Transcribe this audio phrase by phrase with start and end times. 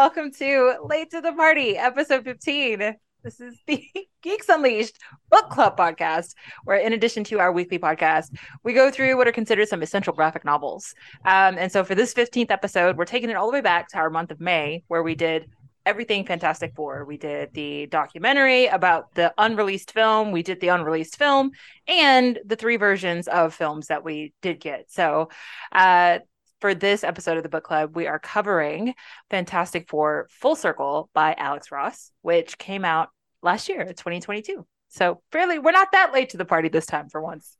[0.00, 2.96] Welcome to Late to the Party, episode 15.
[3.22, 3.84] This is the
[4.22, 4.96] Geeks Unleashed
[5.30, 6.32] Book Club podcast,
[6.64, 10.14] where, in addition to our weekly podcast, we go through what are considered some essential
[10.14, 10.94] graphic novels.
[11.26, 13.98] Um, and so, for this 15th episode, we're taking it all the way back to
[13.98, 15.50] our month of May, where we did
[15.84, 17.04] everything Fantastic Four.
[17.04, 21.50] We did the documentary about the unreleased film, we did the unreleased film,
[21.86, 24.90] and the three versions of films that we did get.
[24.90, 25.28] So,
[25.72, 26.20] uh,
[26.60, 28.94] for this episode of the book club, we are covering
[29.30, 33.08] Fantastic Four Full Circle by Alex Ross, which came out
[33.42, 34.66] last year, 2022.
[34.88, 37.56] So fairly, we're not that late to the party this time for once.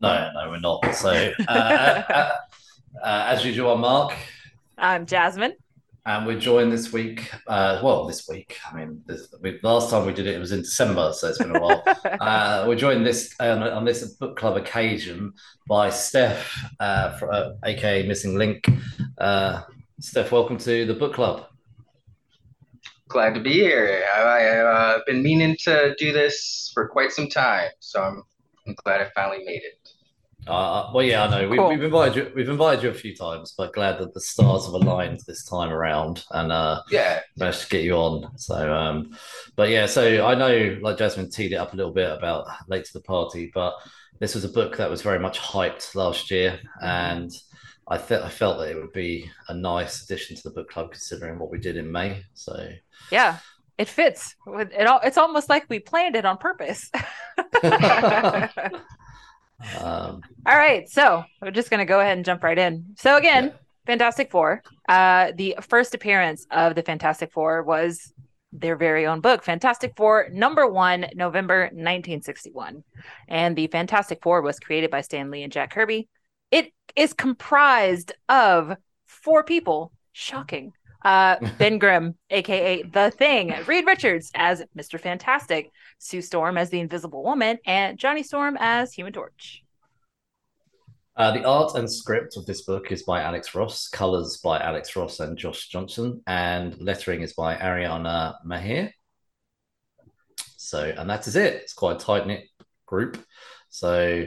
[0.00, 0.94] No, no, we're not.
[0.94, 2.32] So, uh, uh,
[3.02, 4.14] uh, as usual, I'm Mark.
[4.76, 5.54] I'm Jasmin.
[6.06, 7.30] And we're joined this week.
[7.46, 8.58] Uh, well, this week.
[8.70, 11.38] I mean, this, we, last time we did it, it was in December, so it's
[11.38, 11.82] been a while.
[12.20, 15.32] uh, we're joined this on, on, this book club occasion
[15.66, 16.44] by Stef,
[16.78, 18.68] uh, for, aka uh, Missing Lynk.
[19.16, 19.62] Uh,
[19.98, 21.46] Stef, welcome to the book club.
[23.08, 24.04] Glad to be here.
[24.14, 28.22] I, have uh, been meaning to do this for quite some time, so I'm,
[28.66, 29.83] I'm glad I finally made it.
[30.46, 31.48] Uh, well, yeah, I know.
[31.48, 32.32] We, have invited you.
[32.34, 35.70] We've invited you a few times, but glad that the stars have aligned this time
[35.70, 38.36] around, and uh, yeah, managed to get you on.
[38.36, 39.16] So, um,
[39.56, 42.84] but yeah, so I know, like Jasmin teed it up a little bit about late
[42.84, 43.74] to the party, but
[44.18, 47.32] this was a book that was very much hyped last year, and
[47.88, 50.90] I th- I felt that it would be a nice addition to the book club
[50.90, 52.22] considering what we did in May.
[52.34, 52.68] So,
[53.10, 53.38] yeah,
[53.78, 54.36] it fits.
[54.46, 56.90] It all, it's almost like we planned it on purpose.
[59.80, 62.84] Um, All right, so we're just going to go ahead and jump right in.
[62.98, 63.52] So again, yeah.
[63.86, 64.62] Fantastic Four.
[64.88, 68.12] Uh, the first appearance of the Fantastic Four was
[68.52, 72.84] their very own book, Fantastic Four, number one, November 1961.
[73.28, 76.08] And the Fantastic Four was created by Stan Lee and Jack Kirby.
[76.50, 79.92] It is comprised of four people.
[80.12, 80.72] Shocking.
[81.02, 85.00] Uh, ben Grimm, aka The Thing, Reed Richards as Mr.
[85.00, 89.63] Fantastic, Sue Storm as the Invisible Woman, and Johnny Storm as Human Torch.
[91.16, 94.96] Uh, the art and script of this book is by Alex Ross, colors by Alex
[94.96, 98.90] Ross and Josh Johnson, and lettering is by Ariana Maher.
[100.56, 101.54] So, and that is it.
[101.54, 102.48] It's quite a tight knit
[102.86, 103.24] group.
[103.68, 104.26] So,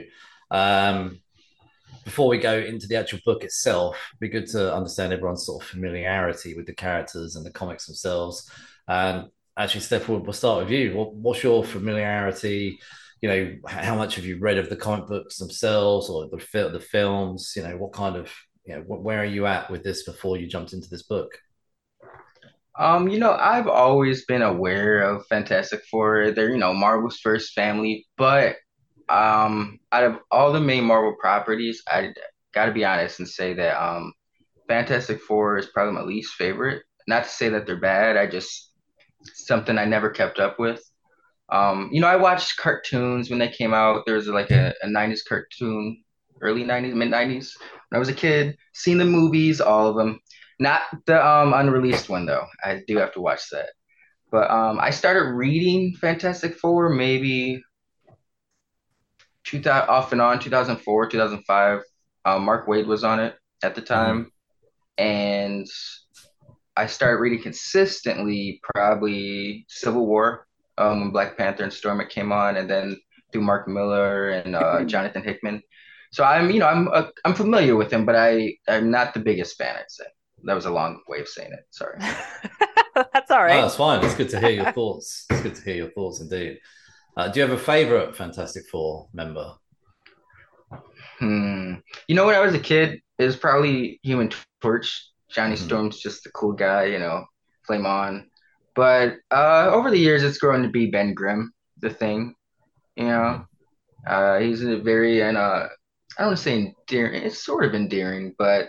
[0.50, 1.20] um,
[2.04, 5.62] before we go into the actual book itself, it'd be good to understand everyone's sort
[5.62, 8.50] of familiarity with the characters and the comics themselves.
[8.86, 9.26] And
[9.58, 10.94] actually, Stef, we'll, we'll start with you.
[10.94, 12.80] What, what's your familiarity?
[13.20, 16.80] You know, how much have you read of the comic books themselves or the the
[16.80, 17.52] films?
[17.56, 18.32] You know, what kind of
[18.64, 21.30] you know, where are you at with this before you jumped into this book?
[22.78, 26.30] Um, you know, I've always been aware of Fantastic Four.
[26.30, 28.56] They're, you know, Marvel's first family, but
[29.08, 32.12] um, out of all the main Marvel properties, I
[32.52, 34.12] got to be honest and say that um,
[34.68, 36.82] Fantastic Four is probably my least favorite.
[37.08, 38.18] Not to say that they're bad.
[38.18, 38.72] I just
[39.34, 40.82] something I never kept up with.
[41.50, 44.04] Um, you know, I watched cartoons when they came out.
[44.04, 46.02] There was like a, a 90s cartoon,
[46.40, 47.52] early 90s, mid 90s.
[47.88, 50.20] When I was a kid, seen the movies, all of them.
[50.60, 52.46] Not the um, unreleased one though.
[52.62, 53.70] I do have to watch that.
[54.30, 57.62] But um, I started reading Fantastic Four maybe
[59.48, 61.80] 2000 off and on 2004 2005
[62.24, 64.30] uh, mark waid was on it at the time
[64.98, 65.04] mm-hmm.
[65.04, 65.66] and
[66.76, 70.46] i started reading consistently probably civil war
[70.78, 72.96] um, when black panther and storm came on and then
[73.32, 75.62] through mark Millar and uh, jonathan hickman
[76.12, 79.20] so i'm you know i'm uh, i'm familiar with him but i i'm not the
[79.20, 80.04] biggest fan i'd say
[80.44, 81.98] that was a long way of saying it sorry
[83.12, 85.62] that's all right oh, that's fine it's good to hear your thoughts it's good to
[85.62, 86.58] hear your thoughts indeed
[87.18, 89.54] uh, do you have a favorite Fantastic Four member?
[91.18, 91.74] Hmm.
[92.06, 95.10] You know, when I was a kid, it was probably Human Torch.
[95.28, 95.64] Johnny mm-hmm.
[95.64, 97.24] Storm's just the cool guy, you know,
[97.66, 98.30] flame on.
[98.78, 102.36] But uh, over the years, it's grown to be Ben Grimm, the thing.
[102.94, 103.44] You know,
[104.06, 104.06] mm-hmm.
[104.06, 105.66] uh, he's a very and uh,
[106.16, 107.24] I don't want to say endearing.
[107.24, 108.68] It's sort of endearing, but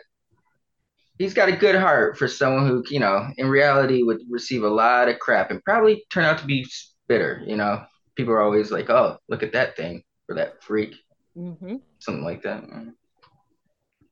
[1.20, 4.68] he's got a good heart for someone who, you know, in reality would receive a
[4.68, 6.66] lot of crap and probably turn out to be
[7.08, 7.44] bitter.
[7.46, 7.84] You know,
[8.16, 10.96] people are always like, "Oh, look at that thing or that freak,"
[11.38, 11.76] mm-hmm.
[12.00, 12.64] something like that.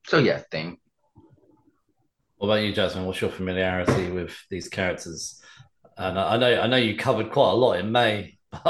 [0.05, 0.77] So yeah, thing.
[2.35, 3.05] What about you, Jasmin?
[3.05, 5.41] What's your familiarity with these characters?
[5.97, 8.37] And I know I know you covered quite a lot in May.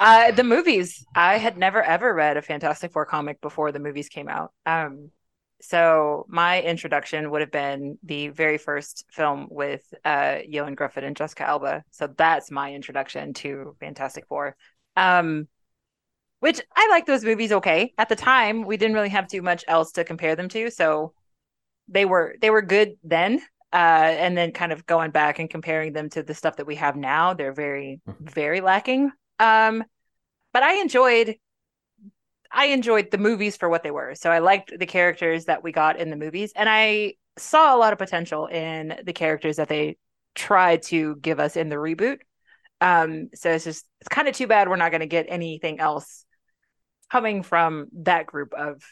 [0.00, 1.04] uh, the movies.
[1.14, 4.52] I had never ever read a Fantastic Four comic before the movies came out.
[4.64, 5.10] Um,
[5.60, 11.14] so my introduction would have been the very first film with uh, Ioan Gruffudd and
[11.14, 11.84] Jessica Alba.
[11.92, 14.56] So that's my introduction to Fantastic Four.
[14.96, 15.46] Um,
[16.40, 17.92] which I like those movies okay.
[17.96, 21.12] At the time, we didn't really have too much else to compare them to, so
[21.86, 23.40] they were they were good then.
[23.72, 26.76] Uh, and then kind of going back and comparing them to the stuff that we
[26.76, 28.30] have now, they're very, Mhm.
[28.30, 29.10] very lacking.
[29.38, 29.84] Um,
[30.52, 31.36] but I enjoyed,
[32.50, 34.14] I enjoyed the movies for what they were.
[34.14, 37.78] So I liked the characters that we got in the movies, and I saw a
[37.78, 39.96] lot of potential in the characters that they
[40.34, 42.18] tried to give us in the reboot.
[42.80, 45.80] Um, so it's just it's kind of too bad we're not going to get anything
[45.80, 46.26] else
[47.10, 48.82] coming from that group of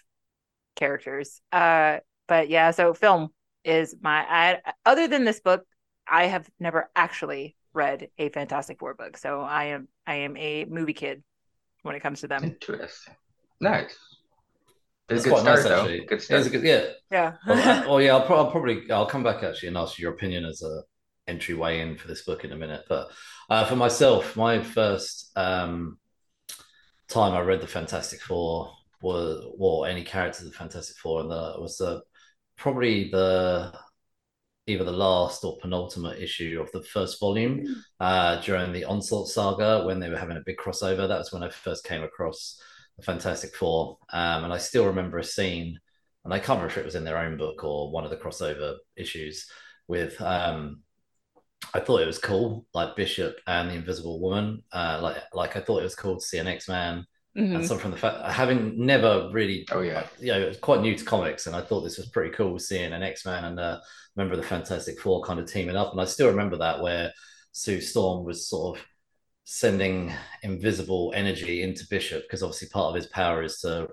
[0.76, 1.40] characters.
[1.52, 1.98] Uh,
[2.28, 3.30] but yeah, so film
[3.64, 5.64] is my I, other than this book,
[6.08, 10.64] I have never actually read a Fantastic Four book, so I am I am a
[10.66, 11.22] movie kid
[11.82, 12.44] when it comes to them.
[12.44, 13.14] Interesting.
[13.60, 13.96] Nice.
[15.08, 15.80] It's It's quite start, nice though.
[15.82, 16.04] actually.
[16.06, 16.46] Good start.
[16.46, 16.84] a good, yeah.
[17.10, 17.32] Yeah.
[17.46, 18.14] Well, I- well, yeah.
[18.16, 20.82] I'll, pro- I'll probably I'll come back actually and ask your opinion as a
[21.28, 22.84] entryway in for this book in a minute.
[22.88, 23.08] But
[23.48, 25.98] uh, for myself, my first um,
[27.08, 28.72] time I read the Fantastic Four
[29.02, 32.02] was well any characters of the Fantastic Four, and the was the
[32.60, 33.72] probably the
[34.66, 37.64] either the last or penultimate issue of the first volume
[37.98, 41.08] uh, during the Onslaught saga when they were having a big crossover.
[41.08, 42.60] That was when I first came across
[42.96, 45.80] the Fantastic Four, um, and I still remember a scene,
[46.24, 48.16] and I can't remember if it was in their own book or one of the
[48.16, 49.50] crossover issues
[49.88, 50.20] with.
[50.20, 50.82] Um,
[51.74, 54.62] I thought it was cool, like Bishop and the Invisible Woman.
[54.72, 57.54] Uh, like, like I thought it was cool to see an X Man Mhm.
[57.56, 60.06] and some from the fact having never really Oh yeah.
[60.18, 62.58] you know, it was quite new to comics, and I thought this was pretty cool
[62.58, 63.80] seeing an X Man and a
[64.16, 65.92] member of the Fantastic Four kind of teaming up.
[65.92, 67.12] And I still remember that where
[67.52, 68.84] Sue Storm was sort of
[69.44, 70.12] sending
[70.42, 73.88] invisible energy into Bishop because obviously part of his power is to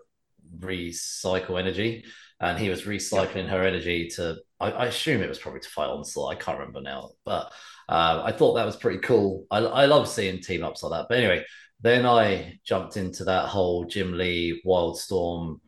[0.60, 2.06] recycle energy,
[2.40, 4.38] and he was recycling her energy to.
[4.60, 6.36] I, I assume it was probably to fight Onslaught.
[6.36, 7.52] I can't remember now, but
[7.90, 9.46] uh, I thought that was pretty cool.
[9.52, 11.06] I, I love seeing team ups like that.
[11.10, 11.44] But anyway,
[11.82, 15.60] then I jumped into that whole Jim Lee Wildstorm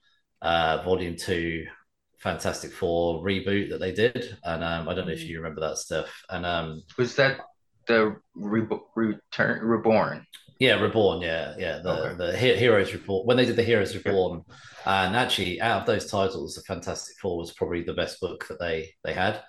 [0.41, 1.65] uh, Volume Two
[2.19, 5.77] Fantastic Four reboot that they did, and um, I don't know if you remember that
[5.77, 6.09] stuff.
[6.29, 7.39] And um, Was that
[7.87, 10.25] the re- return reborn?
[10.59, 12.15] yeah, Reborn, yeah, yeah, the Okay.
[12.17, 14.43] the He- Heroes Report when they did the Heroes Reborn,
[14.85, 18.59] and actually out of those titles, the Fantastic Four was probably the best book that
[18.59, 19.41] they they had.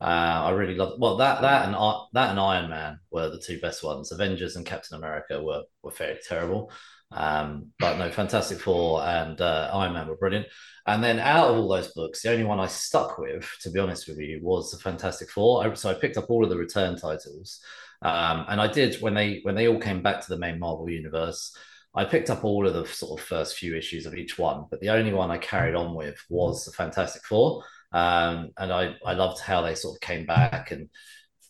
[0.00, 1.74] Uh, I really loved well that that and
[2.12, 4.12] that and Iron Man were the two best ones.
[4.12, 6.70] Avengers and Captain America were were fairly terrible,
[7.12, 10.46] um, but no, Fantastic Four and uh, Iron Man were brilliant.
[10.86, 13.80] And then out of all those books, the only one I stuck with, to be
[13.80, 15.66] honest with you, was the Fantastic Four.
[15.66, 17.60] I, so I picked up all of the return titles.
[18.02, 20.90] Um, and I did when they when they all came back to the main Marvel
[20.90, 21.56] universe.
[21.94, 24.80] I picked up all of the sort of first few issues of each one, but
[24.80, 27.64] the only one I carried on with was the Fantastic Four.
[27.92, 30.88] Um, and I I loved how they sort of came back and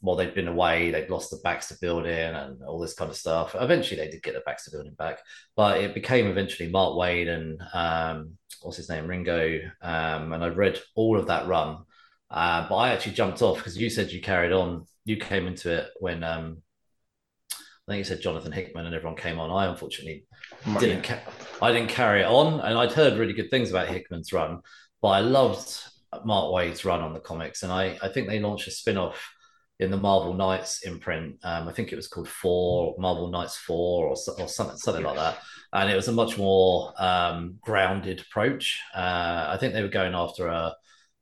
[0.00, 3.56] while they'd been away, they'd lost the Baxter building and all this kind of stuff.
[3.58, 5.18] Eventually, they did get the Baxter building back,
[5.56, 9.60] but it became eventually Mark Waid and um, what's his name, Ringo.
[9.82, 11.78] Um, and I read all of that run.
[12.30, 14.86] Uh, but I actually jumped off because you said you carried on.
[15.04, 16.62] You came into it when um,
[17.52, 19.50] I think you said Jonathan Hickman and everyone came on.
[19.50, 20.24] I unfortunately
[20.80, 21.02] didn't.
[21.02, 21.22] Ca-
[21.62, 24.60] I didn't carry it on, and I'd heard really good things about Hickman's run,
[25.00, 25.80] but I loved
[26.24, 29.32] Mark Waid's run on the comics, and I I think they launched a spin off
[29.78, 31.36] in the Marvel Knights imprint.
[31.42, 35.16] Um, I think it was called Four Marvel Knights Four or, or something something like
[35.16, 35.38] that,
[35.72, 38.80] and it was a much more um, grounded approach.
[38.94, 40.74] Uh, I think they were going after a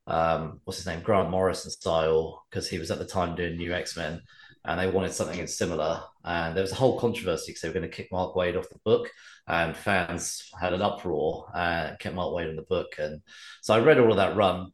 [0.07, 3.73] um, what's his name Grant Morrison style because he was at the time doing New
[3.73, 4.21] X Men.
[4.67, 7.91] And they wanted something similar, and there was a whole controversy because they were going
[7.91, 9.11] to kick Mark Waid off the book,
[9.47, 12.95] and fans had an uproar and kept Mark Waid in the book.
[12.99, 13.21] And
[13.61, 14.73] so I read all of that run.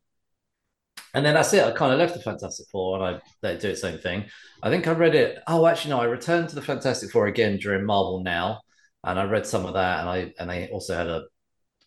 [1.14, 1.64] And then that's it.
[1.64, 4.26] I kind of left the Fantastic Four and I let it do its own thing.
[4.62, 5.38] I think I read it.
[5.46, 8.60] Oh, actually, no, I returned to the Fantastic Four again during Marvel Now.
[9.02, 10.00] And I read some of that.
[10.00, 11.24] And I and they also had a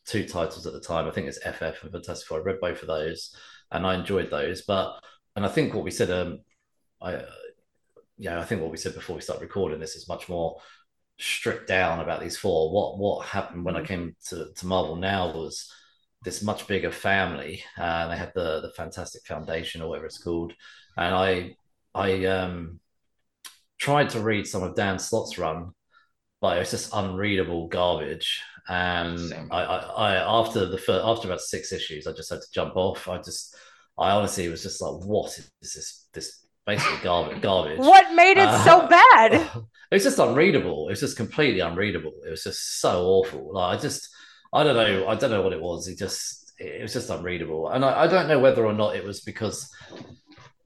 [0.05, 1.07] two titles at the time.
[1.07, 2.39] I think it's FF and Fantastic Four.
[2.39, 3.35] I read both of those
[3.71, 4.63] and I enjoyed those.
[4.63, 4.99] But
[5.35, 6.39] and I think what we said, um,
[7.01, 7.23] I
[8.17, 10.59] yeah, I think what we said before we start recording this is much more
[11.19, 12.71] stripped down about these four.
[12.71, 15.71] What what happened when I came to, to Marvel now was
[16.23, 17.63] this much bigger family.
[17.77, 20.53] Uh, they had the the Fantastic Foundation or whatever it's called,
[20.97, 21.55] and I
[21.95, 22.79] I um
[23.79, 25.71] tried to read some of Dan Slott's run,
[26.41, 28.41] but it was just unreadable garbage.
[28.69, 32.47] And I, I, I after the first, after about six issues, I just had to
[32.53, 33.07] jump off.
[33.09, 33.55] I just
[33.97, 37.79] I honestly was just like, what is this this basically garbage garbage.
[37.79, 39.49] What made it so Uh, bad?
[39.91, 40.87] It was just unreadable.
[40.87, 42.13] It was just completely unreadable.
[42.25, 43.53] It was just so awful.
[43.53, 44.09] Like I just,
[44.53, 45.07] I don't know.
[45.07, 45.87] I don't know what it was.
[45.87, 47.69] It just, it was just unreadable.
[47.69, 49.69] And I, I don't know whether or not it was because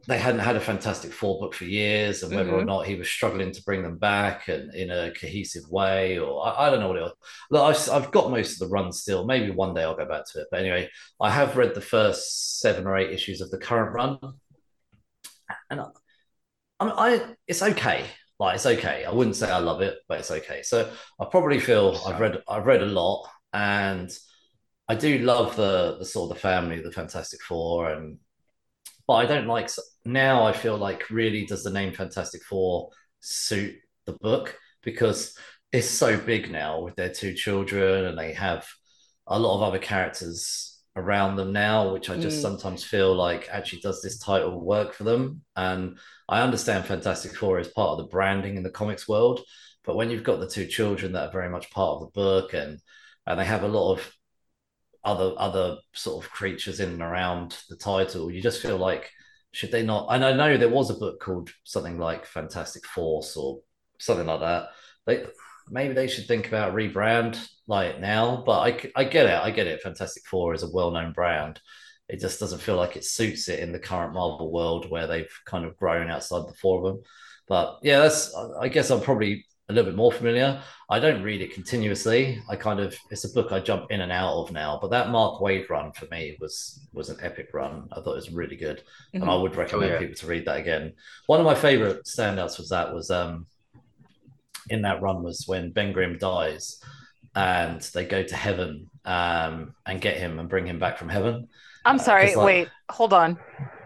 [0.07, 2.65] they hadn't had a Fantastic Four book for years, and whether or Mhm.
[2.67, 6.67] not he was struggling to bring them back and in a cohesive way, or I,
[6.67, 7.13] I don't know what it was.
[7.51, 9.25] Look, I've, I've got most of the run still.
[9.25, 10.47] Maybe one day I'll go back to it.
[10.49, 10.89] But anyway,
[11.19, 14.17] I have read the first seven or eight issues of the current run.
[15.69, 15.85] and I,
[16.79, 18.05] I, I it's okay.
[18.39, 19.03] Like it's okay.
[19.03, 20.61] I wouldn't say I love it, but it's okay.
[20.63, 20.89] So
[21.19, 24.11] I probably feel I've read I've read a lot, and
[24.87, 28.19] I do love the the sort of the family, the Fantastic Four, and
[29.07, 29.69] but I don't like
[30.05, 30.43] now.
[30.43, 32.89] I feel like really does the name Fantastic Four
[33.19, 33.75] suit
[34.05, 35.37] the book because
[35.71, 38.65] it's so big now with their two children, and they have
[39.27, 42.41] a lot of other characters around them now, which I just mm.
[42.41, 45.41] sometimes feel like actually does this title work for them.
[45.55, 49.41] And I understand Fantastic Four is part of the branding in the comics world,
[49.83, 52.53] but when you've got the two children that are very much part of the book
[52.53, 52.79] and
[53.27, 54.11] and they have a lot of
[55.03, 59.11] other other sort of creatures in and around the title, you just feel like
[59.51, 60.07] should they not?
[60.09, 63.61] And I know there was a book called something like Fantastic Force or
[63.99, 64.69] something like that.
[65.05, 65.25] They
[65.69, 68.43] maybe they should think about rebrand like now.
[68.45, 69.39] But I I get it.
[69.39, 69.81] I get it.
[69.81, 71.59] Fantastic Four is a well known brand.
[72.09, 75.31] It just doesn't feel like it suits it in the current Marvel world where they've
[75.45, 77.03] kind of grown outside the four of them.
[77.47, 80.61] But yeah, that's I guess I'm probably a little bit more familiar.
[80.89, 82.41] I don't read it continuously.
[82.49, 84.79] I kind of it's a book I jump in and out of now.
[84.81, 87.89] But that Mark Waid run for me was was an epic run.
[87.91, 89.21] I thought it was really good, mm-hmm.
[89.21, 89.43] and I mm-hmm.
[89.43, 89.99] would recommend oh, yeah.
[89.99, 90.93] people to read that again.
[91.25, 93.47] One of my favorite standouts was that was um
[94.69, 96.81] in that run was when Ben Grimm dies,
[97.35, 101.49] and they go to heaven um and get him and bring him back from heaven.
[101.83, 102.33] I'm uh, sorry.
[102.33, 103.37] Uh, like, wait, hold on.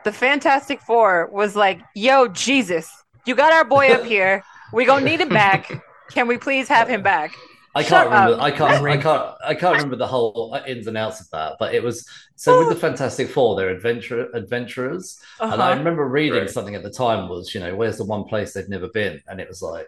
[0.04, 2.92] The Fantastic Four was like, "Yo, Jesus,
[3.26, 5.84] you got our boy up here." We gonna need him back.
[6.12, 7.36] Can we please have him back?
[7.74, 8.42] I can't remember.
[8.42, 8.86] I can't.
[8.86, 9.36] I can't.
[9.46, 11.56] I can't remember the whole ins and outs of that.
[11.58, 15.54] But it was so with the Fantastic Four, they're adventure adventurers, uh-huh.
[15.54, 15.78] and I uh-huh.
[15.78, 16.50] remember reading right.
[16.50, 19.40] something at the time was, you know, where's the one place they've never been, and
[19.40, 19.88] it was like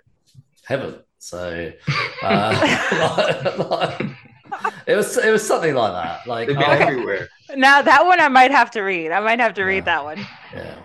[0.64, 1.00] heaven.
[1.20, 1.72] So
[2.22, 4.02] uh, like,
[4.88, 6.26] it was it was something like that.
[6.26, 7.28] Like oh, everywhere.
[7.56, 9.12] Now that one I might have to read.
[9.12, 10.26] I might have to read that one.
[10.54, 10.76] Yeah.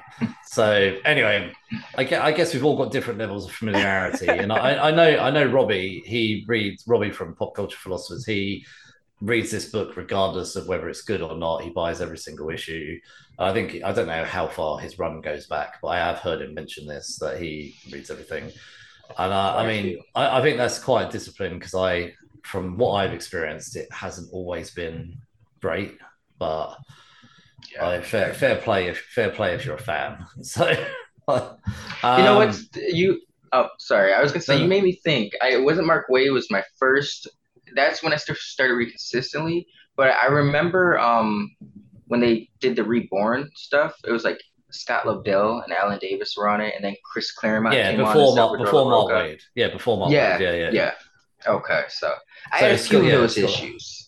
[0.59, 1.53] So anyway,
[1.97, 5.17] I guess, I guess we've all got different levels of familiarity, and I, I know
[5.17, 6.03] I know Robbie.
[6.05, 8.27] He reads Robbie from Pop Culture Philosophers.
[8.27, 8.67] He
[9.21, 11.62] reads this book regardless of whether it's good or not.
[11.62, 12.99] He buys every single issue.
[13.38, 16.43] I think I don't know how far his run goes back, but I have heard
[16.43, 18.50] him mention this that he reads everything.
[19.17, 23.15] And I, I mean, I, I think that's quite disciplined because I, from what I've
[23.15, 25.19] experienced, it hasn't always been
[25.61, 25.97] great,
[26.37, 26.77] but
[27.78, 27.87] yeah.
[27.87, 30.26] Uh, fair, fair play if fair play if you're a fan.
[30.42, 30.70] So,
[31.28, 31.56] um,
[32.18, 32.58] you know what?
[32.75, 33.20] You
[33.52, 35.32] oh sorry, I was gonna say you made me think.
[35.42, 37.28] I it wasn't Mark Waid was my first.
[37.75, 39.66] That's when I started reading consistently.
[39.97, 41.50] But I remember um
[42.06, 43.94] when they did the reborn stuff.
[44.06, 44.38] It was like
[44.70, 47.75] Scott Lobdell and Alan Davis were on it, and then Chris Claremont.
[47.75, 49.40] Yeah, before Mark, before Mark Waid.
[49.54, 50.40] Yeah, before Mark yeah, Waid.
[50.40, 50.92] Yeah, yeah, yeah.
[51.47, 52.12] Okay, so
[52.50, 54.08] I had a few of those issues.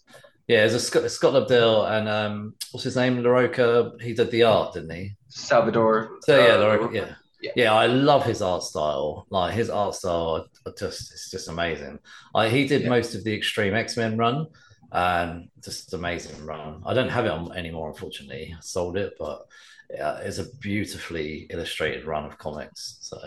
[0.50, 3.23] Yeah, there's a Scott, Scott Lobdell and um, what's his name?
[3.23, 4.00] Larroca.
[4.02, 5.12] He did the art, didn't he?
[5.28, 6.19] Salvador.
[6.23, 7.14] So yeah, Larroca, yeah.
[7.40, 7.52] yeah.
[7.54, 9.28] Yeah, I love his art style.
[9.30, 12.00] Like his art style, just it's just amazing.
[12.35, 12.88] I, he did yeah.
[12.88, 14.49] most of the Extreme X Men run,
[14.90, 16.83] and just amazing run.
[16.85, 18.52] I don't have it on anymore, unfortunately.
[18.52, 19.47] I sold it, but
[19.88, 22.99] yeah, it's a beautifully illustrated run of comics.
[23.02, 23.21] So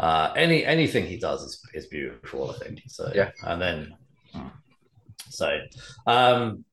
[0.00, 2.80] uh, any anything he does is, is beautiful, I think.
[2.88, 3.94] So yeah, and then.
[4.32, 4.48] Hmm.
[5.30, 5.58] So,
[6.06, 6.64] um,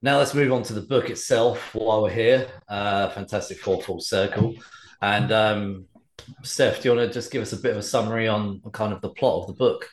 [0.00, 2.48] now let's move on to the book itself while we're here.
[2.68, 4.54] Uh, Fantastic Four Full Circle.
[5.02, 5.86] And um,
[6.42, 8.92] Stef, do you want to just give us a bit of a summary on kind
[8.92, 9.88] of the plot of the book?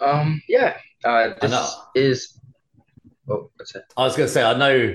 [0.00, 0.76] Um, yeah.
[1.04, 2.38] Uh, this is.
[3.28, 3.50] Oh?
[3.96, 4.94] I was going to say, I know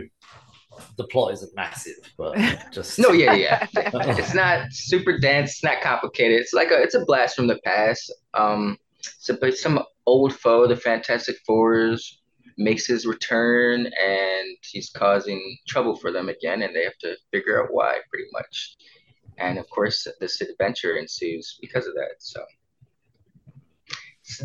[0.97, 2.37] the plot isn't massive, but
[2.71, 3.67] just no, yeah, yeah.
[3.73, 5.51] it's not super dense.
[5.51, 6.39] It's not complicated.
[6.39, 8.13] It's like a it's a blast from the past.
[8.33, 12.21] Um, so but some old foe, the Fantastic Fours,
[12.57, 17.61] makes his return and he's causing trouble for them again, and they have to figure
[17.61, 18.75] out why, pretty much.
[19.37, 22.15] And of course, this adventure ensues because of that.
[22.17, 22.43] So,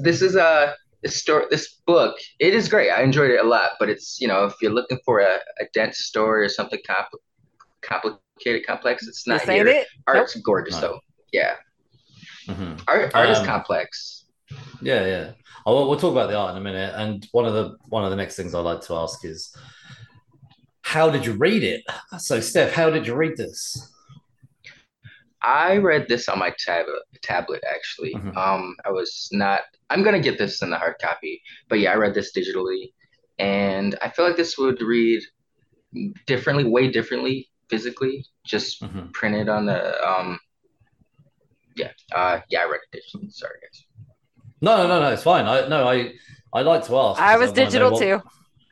[0.01, 1.47] this is a this story.
[1.51, 2.91] This book, it is great.
[2.91, 3.73] I enjoyed it a lot.
[3.79, 7.23] But it's you know, if you're looking for a, a dense story or something compl-
[7.81, 9.67] complicated, complex, it's not here.
[9.67, 9.87] It?
[10.07, 10.45] Art's nope.
[10.45, 11.01] gorgeous, though.
[11.33, 11.55] Yeah,
[12.47, 12.75] mm-hmm.
[12.87, 14.22] art art um, is complex.
[14.81, 15.33] Yeah, yeah.
[15.65, 16.93] Oh, we'll talk about the art in a minute.
[16.97, 19.57] And one of the one of the next things I'd like to ask is,
[20.83, 21.85] how did you read it?
[22.19, 23.93] So, Stef, how did you read this?
[25.43, 26.87] I read this on my tab-
[27.23, 28.15] tablet actually.
[28.15, 28.37] Mm-hmm.
[28.37, 29.63] Um, I was not.
[29.91, 32.93] I'm gonna get this in the hard copy, but yeah, I read this digitally,
[33.39, 35.23] and I feel like this would read
[36.27, 39.11] differently, way differently physically, just mm-hmm.
[39.13, 40.39] printed on the um.
[41.75, 43.33] Yeah, uh, yeah, I read it digitally.
[43.33, 43.87] Sorry, guys.
[44.63, 45.13] No, no, no, no.
[45.13, 45.47] It's fine.
[45.47, 46.13] I no, I
[46.55, 47.21] I like to ask.
[47.21, 48.23] I was digital what, too.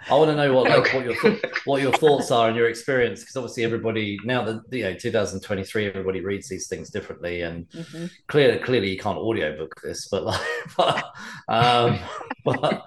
[0.09, 0.94] I want to know what like Okay.
[0.94, 4.62] what your th- what your thoughts are and your experience because obviously everybody now that
[4.70, 8.11] you know 2023 everybody reads these things differently and Mhm.
[8.28, 10.40] clearly clearly you can't audiobook this but like
[10.76, 11.04] but
[11.49, 12.00] um
[12.44, 12.82] but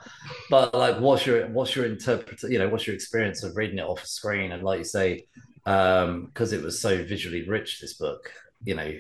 [0.50, 3.84] but like what's your what's your interpret you know what's your experience of reading it
[3.86, 5.26] off a screen and like you say
[5.66, 8.32] um because it was so visually rich this book
[8.64, 8.92] you know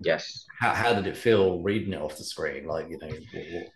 [0.00, 0.46] Yes.
[0.58, 3.66] how, how did it feel reading it off the screen like you know what, what,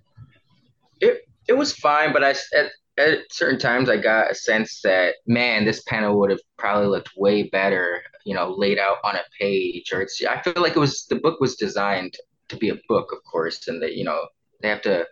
[1.48, 5.64] It was fine, but I at, at certain times I got a sense that man,
[5.64, 9.92] this panel would have probably looked way better, you know, laid out on a page.
[9.92, 12.16] Or it's I feel like it was the book was designed
[12.48, 14.26] to be a book, of course, and that you know
[14.62, 15.06] they have to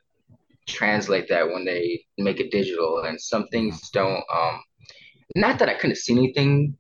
[0.67, 4.25] translate that when they make it digital, and some things don't.
[4.35, 4.63] Um,
[5.35, 6.77] not that I couldn't see anything.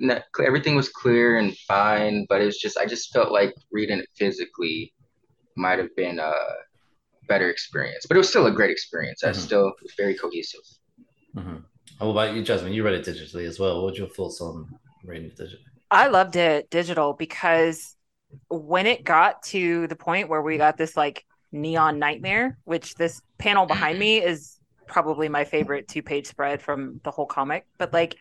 [0.00, 3.98] Not, everything was clear and fine, but it was just I just felt like reading
[3.98, 4.92] it physically
[5.56, 6.32] might have been a
[7.28, 8.06] better experience.
[8.06, 9.24] But it was still a great experience.
[9.24, 9.34] I Mhm.
[9.34, 10.60] still it was very cohesive.
[11.36, 11.64] Mhm.
[11.98, 14.68] How about you Jasmin you read it digitally as well What what's your thoughts on
[15.04, 17.96] reading it digitally I loved it digital because
[18.48, 23.20] when it got to the point where we got this like neon nightmare, which this
[23.38, 27.92] panel behind me is probably my favorite two page spread from the whole comic, but
[27.92, 28.16] like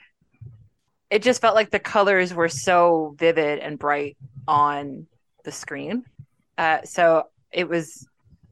[1.13, 4.17] it just felt like the colors were so vivid and bright
[4.47, 5.07] on
[5.45, 6.05] the screen.
[6.57, 8.07] Uh, so it was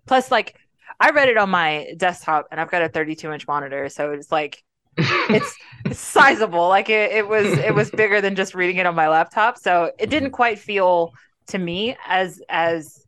[0.08, 0.56] plus like
[1.00, 4.32] I read it on my desktop and I've got a 32 inch monitor, so it's
[4.32, 4.64] like
[4.98, 6.70] it's it's sizable.
[6.70, 9.58] Like it, it was it was bigger than just reading it on my laptop.
[9.58, 11.14] So it didn't quite feel
[11.48, 13.06] to me as as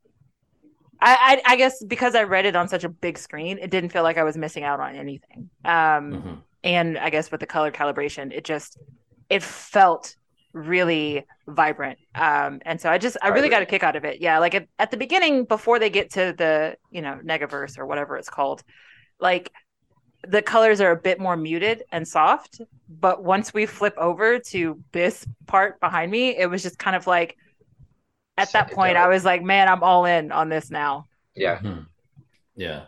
[1.01, 3.91] I, I I guess because I read it on such a big screen, it didn't
[3.91, 5.49] feel like I was missing out on anything.
[5.65, 6.43] Um Mhm.
[6.63, 8.77] and I guess with the color calibration, it just
[9.29, 10.15] it felt
[10.53, 11.97] really vibrant.
[12.15, 14.21] Um and so I just I really got a kick out of it.
[14.21, 17.85] Yeah, like at, at the beginning before they get to the, you know, Negaverse or
[17.85, 18.63] whatever it's called,
[19.19, 19.51] like
[20.27, 24.81] the colors are a bit more muted and soft, but once we flip over to
[24.93, 27.35] this part behind me, it was just kind of like
[28.37, 28.97] at that Set it point.
[28.97, 31.05] I was like, man, I'm all in on this now.
[31.35, 31.59] yeah.
[31.59, 31.87] Mhm.
[32.55, 32.85] Yeah.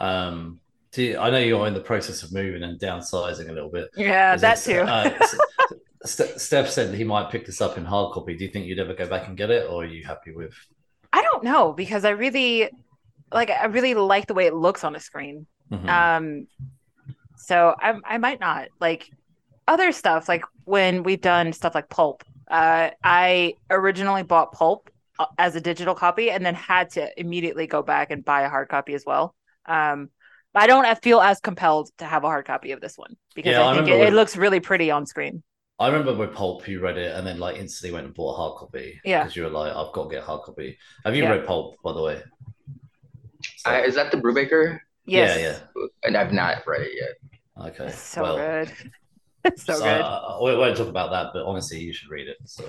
[0.00, 0.60] Um,
[0.94, 3.88] do you- I know you're in the process of moving and downsizing a little bit.
[3.96, 4.80] Yeah, that too.
[4.80, 5.10] uh,
[6.04, 8.36] Stef said he might pick this up in hard copy.
[8.36, 10.52] Do you think you'd ever go back and get it, or are you happy with?
[11.12, 12.68] I don't know because I really
[13.32, 15.46] like I really like the way it looks on a screen.
[15.72, 15.88] Mhm.
[15.88, 16.46] Um
[17.36, 19.10] so I I might not like
[19.66, 22.22] other stuff like when we've done stuff like pulp.
[22.48, 27.66] Uh I originally bought pulp uh, as a digital copy and then had to immediately
[27.66, 29.34] go back and buy a hard copy as well.
[29.66, 30.10] Um
[30.54, 33.62] I don't feel as compelled to have a hard copy of this one because Yeah,
[33.62, 35.42] I I think it, remember it looks really pretty on screen.
[35.80, 38.36] I remember with Pulp, you read it and then like instantly went and bought a
[38.36, 39.00] hard copy.
[39.04, 39.22] Yeah.
[39.24, 40.78] because you were like, I've got to get a hard copy.
[41.04, 41.30] Have you Yeah.
[41.30, 42.22] read Pulp, by the way?
[43.56, 44.78] So- I, is that the Brubaker?
[45.06, 45.38] Yes.
[45.38, 45.86] Yeah, yeah.
[46.04, 47.66] And I've not read it yet.
[47.68, 47.86] Okay.
[47.86, 48.72] It's so well, good.
[49.46, 50.00] It's so, So, good.
[50.00, 52.38] uh, we won't talk about that, but honestly, you should read it.
[52.46, 52.64] So,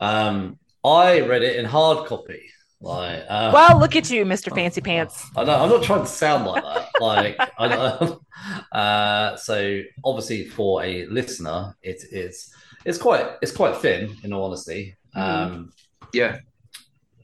[0.00, 2.42] um, I read it in hard copy.
[2.82, 4.52] Like, uh, well, look at you, Mr.
[4.52, 5.30] Fancy Pants.
[5.36, 6.88] I know I'm not trying to sound like that.
[7.00, 8.20] Like, I know.
[8.72, 12.52] Uh, so obviously, for a listener, it is
[12.84, 14.16] it's quite it's quite thin.
[14.24, 15.72] In all honesty, um,
[16.12, 16.38] Yeah.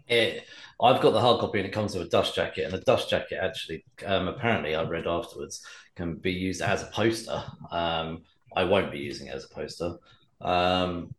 [0.06, 0.44] it.
[0.80, 2.62] I've got the hard copy, and it comes with a dust jacket.
[2.64, 5.60] And the dust jacket actually, um, apparently, I read afterwards,
[5.96, 7.42] can be used as a poster.
[7.72, 8.22] Um,
[8.54, 9.96] I won't be using it as a poster.
[10.40, 11.12] Um,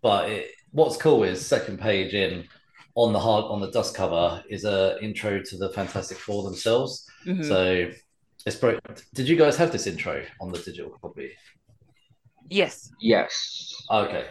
[0.00, 2.48] but it, what's cool is second page in
[2.98, 7.06] on the hard on the dust cover is a intro to the Fantastic Four themselves.
[7.24, 7.44] Mhm.
[7.44, 7.90] So
[8.44, 8.80] it's pro-
[9.14, 11.30] did you guys have this intro on the digital copy?
[12.50, 12.90] yes.
[13.00, 13.74] Yes.
[13.90, 14.26] Okay.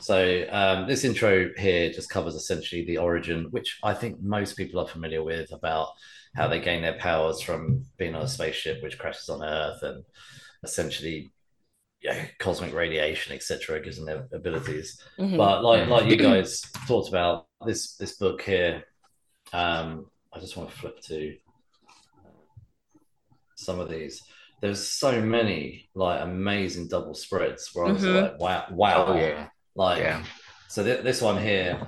[0.00, 4.80] So um, this intro here just covers essentially the origin, which I think most people
[4.80, 5.88] are familiar with about
[6.36, 10.04] how they gain their powers from being on a spaceship which crashes on Earth and
[10.62, 11.30] essentially
[12.00, 15.02] yeah, cosmic radiation, etc., gives them their abilities.
[15.18, 15.36] Mhm.
[15.36, 18.84] But like like you guys talked about this this book here,
[19.52, 21.36] um, I just want to flip to
[23.56, 24.22] some of these.
[24.60, 28.22] There's so many like amazing double spreads where I was Mhm.
[28.22, 29.48] like, wow, wow, Oh, yeah.
[29.74, 30.24] like Yeah.
[30.68, 31.80] so th- this one here,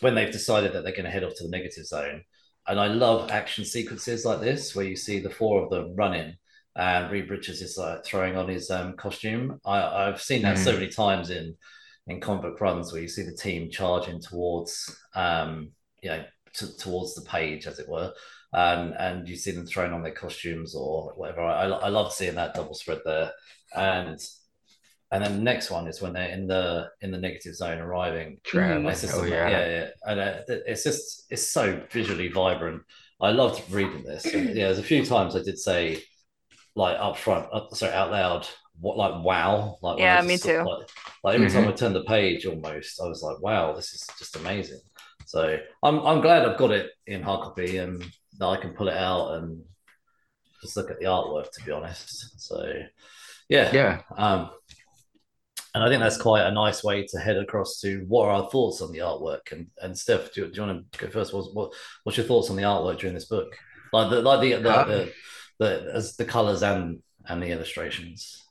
[0.00, 2.22] when they've decided that they're going to head off to the negative zone,
[2.66, 6.36] and I love action sequences like this where you see the four of them running,
[6.74, 9.60] and Reed Richards is like throwing on his um, costume.
[9.64, 10.74] I, I've seen that so Mhm.
[10.74, 11.56] many times in
[12.06, 15.70] in comic runs where you see the team charging towards, um,
[16.02, 18.12] you know, t- towards the page as it were,
[18.52, 21.42] and and you see them throwing on their costumes or whatever.
[21.42, 23.32] I, I love seeing that double spread there,
[23.74, 24.18] and
[25.12, 28.38] and then the next one is when they're in the in the negative zone arriving.
[28.44, 28.86] Traveling.
[28.86, 29.48] It's just Oh yeah.
[29.48, 32.82] yeah, yeah, and uh, it's just it's so visually vibrant.
[33.20, 34.24] I loved reading this.
[34.34, 36.02] Yeah, there's a few times I did say
[36.74, 38.46] like up front, sorry, out loud,
[38.80, 40.58] what like wow, like yeah, me too.
[40.58, 40.88] Like,
[41.24, 41.58] like every mm-hmm.
[41.58, 44.80] time I turn the page, almost I was like, wow, this is just amazing.
[45.26, 48.04] So I'm I'm glad I've got it in hard copy and
[48.38, 49.62] that I can pull it out and
[50.62, 51.50] just look at the artwork.
[51.50, 52.64] To be honest, so
[53.48, 54.00] yeah, yeah.
[54.16, 54.50] Um,
[55.74, 58.50] and I think that's quite a nice way to head across to what are our
[58.50, 59.52] thoughts on the artwork.
[59.52, 61.34] And and Stef, do, do you want to go first?
[61.34, 63.54] What's what, what's your thoughts on the artwork during this book?
[63.92, 65.12] Like the like the the, uh, the,
[65.58, 68.45] the, as the colors and and the illustrations.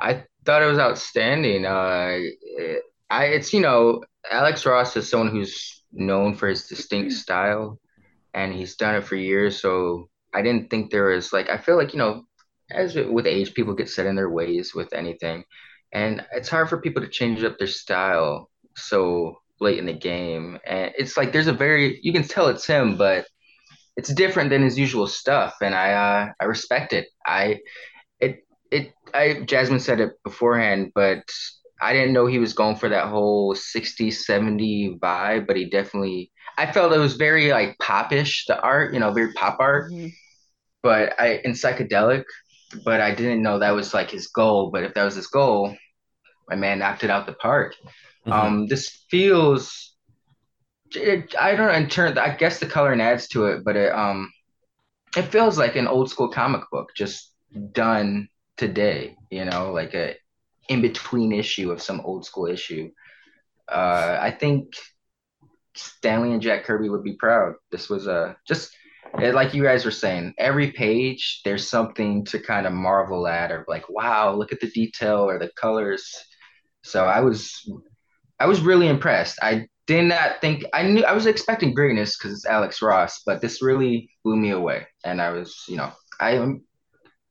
[0.00, 1.66] I thought it was outstanding.
[1.66, 7.12] Uh, it, I it's you know Alex Ross is someone who's known for his distinct
[7.12, 7.78] style,
[8.34, 9.60] and he's done it for years.
[9.60, 12.24] So I didn't think there was like I feel like you know
[12.70, 15.44] as with age people get set in their ways with anything
[15.92, 20.58] and it's hard for people to change up their style so late in the game.
[20.66, 23.26] And it's like there's a very you can tell it's him, but
[23.96, 27.08] it's different than his usual stuff, and I uh, I respect it.
[27.26, 27.60] I
[28.20, 31.22] it it I Jasmin said it beforehand, but
[31.80, 36.30] I didn't know he was going for that whole 60 70 vibe, but he definitely
[36.58, 39.90] I felt it was very like popish, the art, you know, very pop art.
[39.90, 40.08] Mm-hmm.
[40.82, 42.24] But I in psychedelic,
[42.84, 44.70] but I didn't know that was like his goal.
[44.70, 45.76] But if that was his goal,
[46.48, 47.74] my man knocked it out the park.
[48.26, 48.32] Mm-hmm.
[48.32, 49.94] Um, this feels,
[50.94, 53.92] it, I don't know, in turn, I guess the coloring adds to it, but it,
[53.92, 54.32] um,
[55.16, 57.32] it feels like an old school comic book just
[57.72, 60.16] done today, you know, like a
[60.68, 62.90] in between issue of some old school issue.
[63.68, 64.74] Uh, I think
[65.74, 67.54] Stan Lee and Jack Kirby would be proud.
[67.70, 68.76] This was a just
[69.20, 73.50] it, like you guys were saying, every page there's something to kind of marvel at,
[73.50, 76.12] or like, wow, look at the detail or the colors.
[76.82, 77.68] So I was,
[78.38, 79.38] I was really impressed.
[79.42, 83.40] I did not think I knew I was expecting greatness because it's Alex Ross, but
[83.40, 86.56] this really blew me away, and I was, you know, I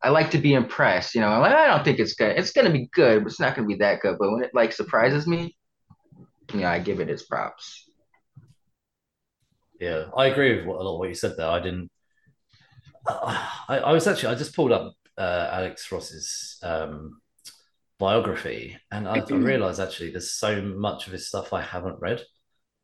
[0.04, 1.16] I like to be impressed.
[1.16, 2.38] You know, I'm like, I don't think it's good.
[2.38, 4.18] It's gonna be good, but it's not gonna be that good.
[4.20, 5.56] But when it like surprises me,
[6.54, 7.90] you know, I give it its props.
[9.80, 11.50] Yeah, I agree with what, a lot of what you said there.
[11.50, 11.92] I didn't.
[13.08, 17.22] I, I was actually I just pulled up uh, Alex Ross's um,
[18.00, 22.22] biography, and I, I realized actually there's so much of his stuff I haven't read.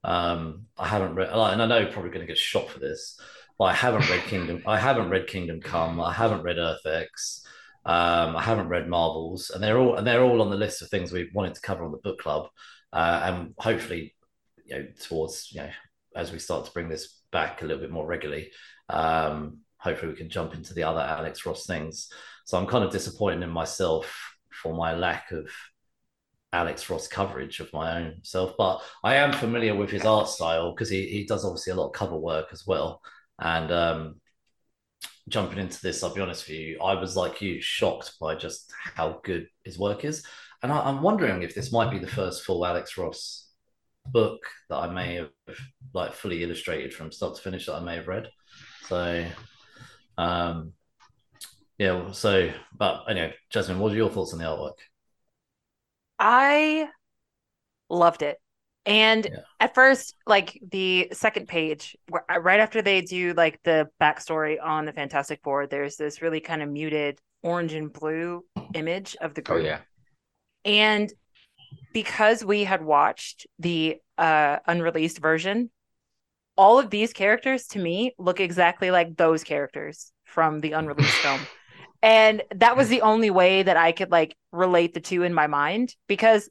[0.04, 3.19] Um, I haven't read, and I know probably going to get shot for this,
[3.62, 4.63] but I haven't read Kingdom.
[4.65, 6.02] I haven't read Kingdom Come.
[6.02, 7.45] I haven't read Earth X.
[7.86, 10.89] Um, I haven't read Marvels, and they're all and they're all on the list of
[10.89, 12.47] things we wanted to cover on the book club,
[12.91, 14.15] uh, and hopefully,
[14.65, 15.69] you know, towards you know
[16.15, 18.50] as we start to bring this back a little bit more regularly,
[18.89, 22.10] um, hopefully we can jump into the other Alex Ross things.
[22.45, 25.52] So I'm kind of disappointed in myself for my lack of
[26.52, 30.71] Alex Ross coverage of my own self, but I am familiar with his art style
[30.71, 33.04] because he, he does obviously a lot of cover work as well.
[33.41, 34.21] And um,
[35.27, 38.71] jumping into this, I'll be honest with you, I was like you, shocked by just
[38.95, 40.23] how good his work is.
[40.63, 43.49] And I, am wondering if this might be the first full Alex Ross
[44.06, 45.30] book that I may have
[45.93, 48.30] like fully illustrated from start to finish that I may have read.
[48.88, 49.25] So,
[50.17, 50.73] um,
[51.80, 52.12] yeah.
[52.12, 54.77] So, but anyway, Jasmin, what are your thoughts on the artwork?
[56.19, 56.89] I
[57.89, 58.38] loved it.
[58.86, 59.39] And yeah.
[59.60, 64.94] at first, like the second page, right after they do like the backstory on the
[64.94, 69.44] Fantastic Four, there's this really kind of muted orange and blue image of the oh,
[69.44, 69.62] group.
[69.62, 69.80] Oh, yeah.
[70.65, 71.12] And
[71.94, 75.70] because we had watched the uh, unreleased version,
[76.58, 81.39] all of these characters to me look exactly like those characters from the unreleased film.
[82.04, 85.48] And that was the only way that I could like relate the two in my
[85.48, 86.50] mind because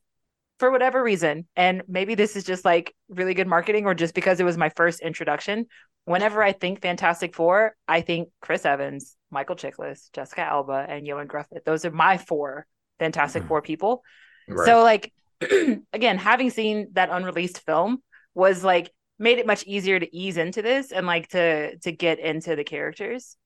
[0.61, 4.39] for whatever reason, and maybe this is just like really good marketing or just because
[4.39, 5.67] it was my first introduction,
[6.05, 11.27] whenever I think Fantastic Four, I think Chris Evans, Michael Chiklis, Jessica Alba, and Ioan
[11.27, 11.65] Gruffudd.
[11.65, 12.67] Those are my four
[12.99, 13.49] Fantastic mm.
[13.49, 14.03] Four people.
[14.47, 14.67] Right.
[14.67, 15.13] So like
[15.93, 18.03] again, having seen that unreleased film
[18.35, 22.19] was like made it much easier to ease into this and like to to get
[22.19, 23.37] into the characters.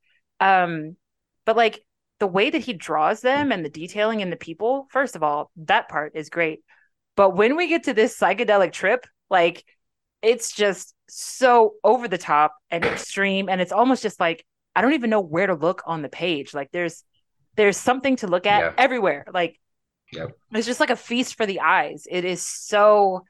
[0.41, 0.97] Um,
[1.45, 1.85] but like
[2.19, 5.53] the way that he draws them and the detailing in the people, first of all,
[5.57, 6.61] that part is great.
[7.17, 9.65] But when we get to this psychedelic trip, like
[10.23, 14.45] it's just so over the top and extreme and it's almost just like
[14.77, 16.55] I don't even know where to look on the page.
[16.55, 17.05] Like there's
[17.57, 18.73] there's something to look at yeah.
[18.77, 19.25] everywhere.
[19.33, 19.61] Like
[20.15, 20.37] Yep.
[20.53, 22.07] It's just like a feast for the eyes.
[22.11, 23.25] It is so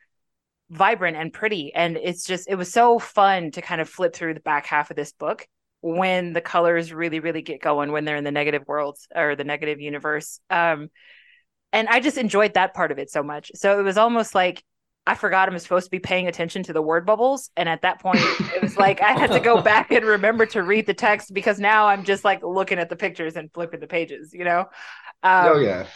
[0.70, 1.74] vibrant and pretty.
[1.74, 4.90] And it's just, it was so fun to kind of flip through the back half
[4.90, 5.46] of this book
[5.80, 9.44] when the colors really, really get going when they're in the negative worlds or the
[9.44, 10.40] negative universe.
[10.50, 10.90] Um,
[11.74, 13.50] and I just enjoyed that part of it so much.
[13.56, 14.62] So it was almost like
[15.06, 17.50] I forgot I'm supposed to be paying attention to the word bubbles.
[17.56, 18.20] And at that point,
[18.54, 21.58] it was like I had to go back and remember to read the text because
[21.58, 24.60] now I'm just like looking at the pictures and flipping the pages, you know?
[25.22, 25.86] Um, oh yeah.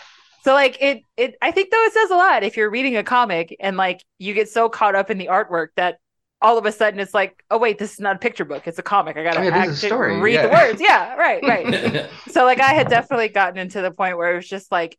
[0.44, 3.04] So like it it I think though it says a lot if you're reading a
[3.04, 5.98] comic and like you get so caught up in the artwork that
[6.40, 8.78] all of a sudden it's like, oh wait, this is not a picture book, it's
[8.78, 9.16] a comic.
[9.16, 10.46] I gotta Oh, yeah, this actually story, read yeah.
[10.46, 10.80] the words.
[10.80, 12.10] Yeah, right, right.
[12.28, 14.96] so like I had definitely gotten into the point where it was just like,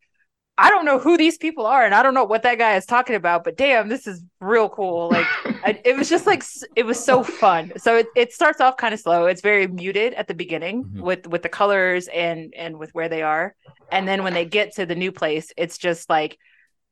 [0.60, 2.86] I don't know who these people are and I don't know what that guy is
[2.86, 5.10] talking about, but damn, this is real cool.
[5.10, 5.26] Like
[5.64, 6.44] I, it was just like
[6.76, 7.72] it was so fun.
[7.78, 9.26] So it, it starts off kind of slow.
[9.26, 11.02] It's very muted at the beginning Mhm.
[11.02, 13.56] with with the colors and and with where they are.
[13.92, 16.38] And then when they get to the new place, it's just like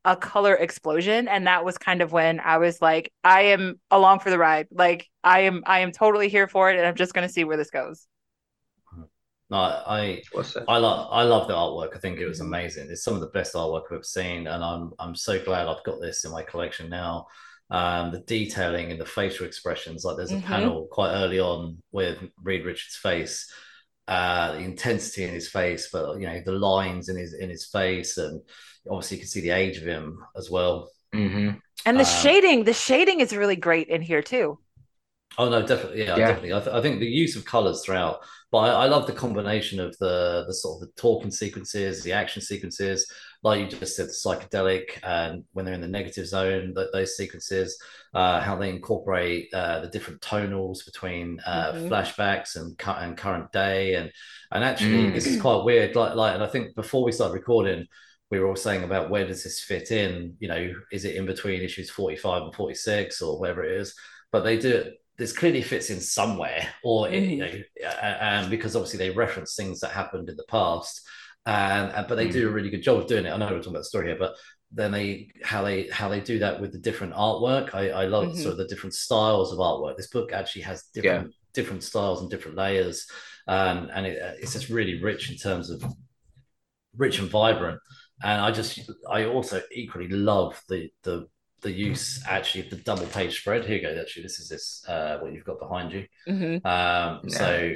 [0.06, 4.20] a color explosion and that was kind of when I was like I am along
[4.20, 4.68] for the ride.
[4.72, 7.44] Like I am I am totally here for it and I'm just going to see
[7.44, 8.08] where this goes.
[9.50, 10.68] No, I What's that?
[10.68, 11.96] I love I love the artwork.
[11.96, 12.90] I think it was amazing.
[12.90, 15.84] It's some of the best artwork I've ever seen, and I'm I'm so glad I've
[15.84, 17.28] got this in my collection now.
[17.70, 20.40] Um, the detailing and the facial expressions, like there's a Mhm.
[20.40, 23.52] panel quite early on with Reed Richards' face,
[24.08, 27.66] uh, the intensity in his face, but you know the lines in his in his
[27.68, 28.42] face, and
[28.90, 30.90] obviously you can see the age of him as well.
[31.14, 31.50] hmm
[31.86, 34.60] And the Um, shading, the shading is really great in here too.
[35.40, 36.28] Oh no, definitely, yeah, Yeah.
[36.28, 36.54] definitely.
[36.54, 39.80] I, th- I think the use of colors throughout, but I, I love the combination
[39.80, 43.06] of the the sort of the talking sequences, the action sequences,
[43.44, 47.16] like you just said, the psychedelic, and when they're in the negative zone, th- those
[47.16, 47.78] sequences,
[48.16, 51.88] uh, how they incorporate uh, the different tonals between uh, Mhm.
[51.88, 54.12] flashbacks and cu- and current day, and
[54.52, 55.14] and actually Mm.
[55.14, 55.96] this is quite weird.
[55.96, 57.86] Like like, and I think before we started recording.
[58.30, 60.36] We were all saying about where does this fit in?
[60.40, 63.94] You know, is it in between issues 45 and 46 or whatever it is?
[64.32, 67.30] but they do it this clearly fits in somewhere or it, mm-hmm.
[67.32, 71.02] you know a- and because obviously they reference things that happened in the past
[71.46, 72.56] and, and but they do a mm-hmm.
[72.56, 73.32] really good job of doing it.
[73.32, 74.36] I know we're talking about the story here but
[74.72, 77.74] then they how they how they do that with the different artwork.
[77.74, 78.38] I i love Mhm.
[78.38, 79.96] sort of the different styles of artwork.
[79.98, 83.08] This book actually has different different styles and different layers
[83.48, 85.84] um, and it, it's just really rich in terms of
[86.96, 87.80] rich and vibrant.
[88.24, 91.28] And i just i also equally love the the
[91.62, 94.84] the use actually of the double page spread here you go actually this is this
[94.88, 96.66] uh what you've got behind you Mhm.
[96.66, 97.74] um so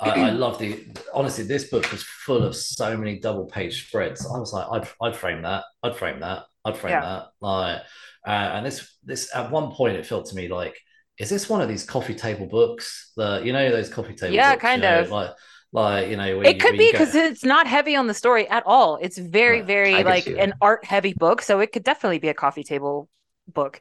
[0.00, 4.26] I, I love the honestly this book was full of so many double page spreads
[4.26, 7.00] i was like i'd, I'd frame that i'd frame that i'd frame Yeah.
[7.00, 7.82] that like
[8.26, 10.78] uh, and this this at one point it felt to me like
[11.18, 14.52] is this one of these coffee table books that you know those coffee table Yeah,
[14.52, 15.10] books, you kind know, of.
[15.10, 15.30] like
[15.72, 17.96] like you know where It you- could where be you go- because it's not heavy
[17.96, 18.98] on the story at all.
[19.00, 19.66] It's very, Right.
[19.66, 21.40] very like see an art heavy book.
[21.42, 23.08] So it could definitely be a coffee table
[23.48, 23.80] book.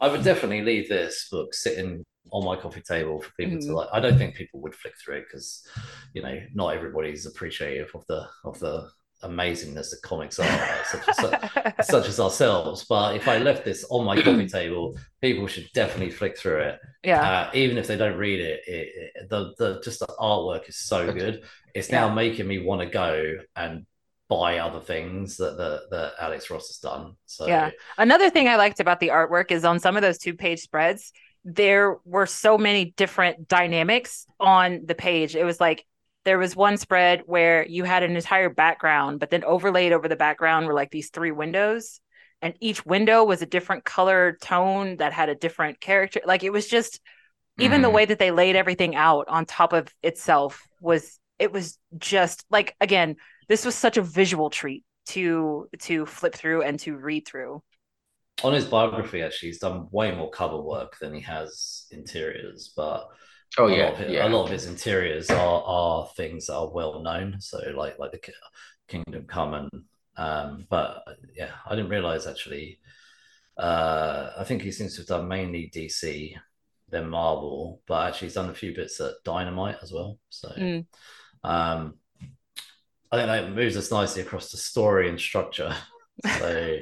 [0.00, 3.66] I would definitely leave this book sitting on my coffee table for people Mhm.
[3.66, 3.88] to like.
[3.92, 5.66] I don't think people would flick through it because,
[6.14, 8.88] you know, not everybody's appreciative of the of the
[9.24, 12.84] amazingness that comics are, such, as, such as ourselves.
[12.88, 16.78] But if I left this on my coffee table, people should definitely flick through it,
[17.02, 17.28] yeah.
[17.28, 18.60] uh, even if they don't read it.
[18.68, 21.42] it, it the the just the artwork is so good.
[21.74, 22.14] It's now Yeah.
[22.14, 23.84] making me want to go and
[24.28, 27.14] buy other things that that, that Alex Ross has done.
[27.26, 27.70] So Yeah.
[27.96, 31.12] Another thing I liked about the artwork is on some of those two page spreads,
[31.44, 35.34] there were so many different dynamics on the page.
[35.34, 35.84] It was like
[36.24, 40.16] there was one spread where you had an entire background, but then overlaid over the
[40.16, 42.00] background were like these three windows.
[42.42, 46.20] And each window was a different color tone that had a different character.
[46.24, 47.00] Like it was just
[47.58, 47.92] even the Mhm.
[47.92, 52.76] way that they laid everything out on top of itself was it was just like
[52.80, 53.16] again,
[53.48, 57.62] this was such a visual treat to to flip through and to read through.
[58.44, 62.72] on his biography, actually, he's done way more cover work than he has interiors.
[62.76, 63.08] But
[63.58, 64.26] Oh a yeah, lot of, yeah.
[64.26, 67.40] a lot of his interiors are are things that are well known.
[67.40, 68.20] So like like the
[68.88, 69.70] Kingdom Come and
[70.16, 72.80] um, but yeah, I didn't realize actually.
[73.58, 76.36] Uh, I think he seems to have done mainly DC,
[76.90, 80.18] then Marvel, but actually he's done a few bits at Dynamite as well.
[80.30, 80.86] So Mm.
[81.44, 81.94] um,
[83.10, 85.74] I think that moves us nicely across to story and structure.
[86.38, 86.78] So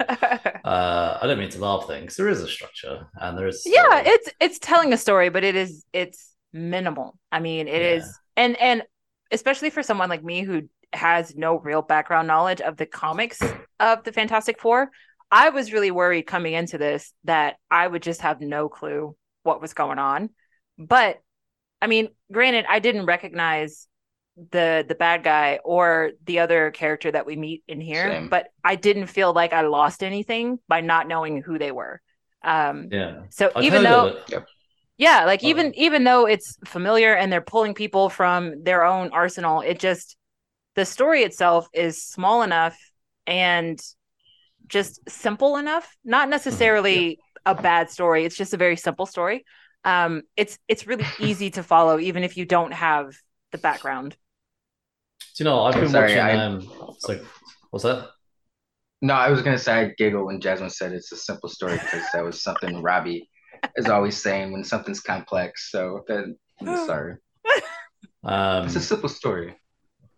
[0.64, 2.16] uh, I don't mean to laugh things.
[2.16, 5.54] there is a structure and there is yeah it's it's telling a story but it
[5.54, 8.44] is it's minimal i mean it is, Yeah.
[8.44, 8.82] and and
[9.30, 10.62] especially for someone like me who
[10.94, 13.42] has no real background knowledge of the comics
[13.78, 14.90] of the fantastic four
[15.30, 19.60] i was really worried coming into this that i would just have no clue what
[19.60, 20.30] was going on
[20.78, 21.18] but
[21.82, 23.86] i mean granted i didn't recognize
[24.50, 28.28] the the bad guy or the other character that we meet in here Same.
[28.28, 32.02] but i didn't feel like i lost anything by not knowing who they were
[32.46, 33.22] um yeah.
[33.30, 34.44] so I'd even though it.
[34.96, 39.60] yeah, like even even though it's familiar and they're pulling people from their own arsenal,
[39.60, 40.16] it just
[40.74, 42.78] the story itself is small enough
[43.26, 43.80] and
[44.68, 48.24] just simple enough, not necessarily a bad story.
[48.24, 49.44] It's just a very simple story.
[49.84, 53.12] Um, it's it's really easy to follow, even if you don't have
[53.50, 54.16] the background.
[55.20, 55.62] Do you know?
[55.62, 56.18] I've been Sorry, watching.
[56.40, 57.20] I- Um, so
[57.70, 58.08] what's that?
[59.02, 62.02] No, I was gonna say I giggle when Jasmin said it's a simple story because
[62.12, 63.28] that was something Robbie
[63.76, 65.70] is always saying when something's complex.
[65.70, 66.38] So then,
[66.86, 67.16] sorry,
[68.24, 69.54] Um, it's a simple story.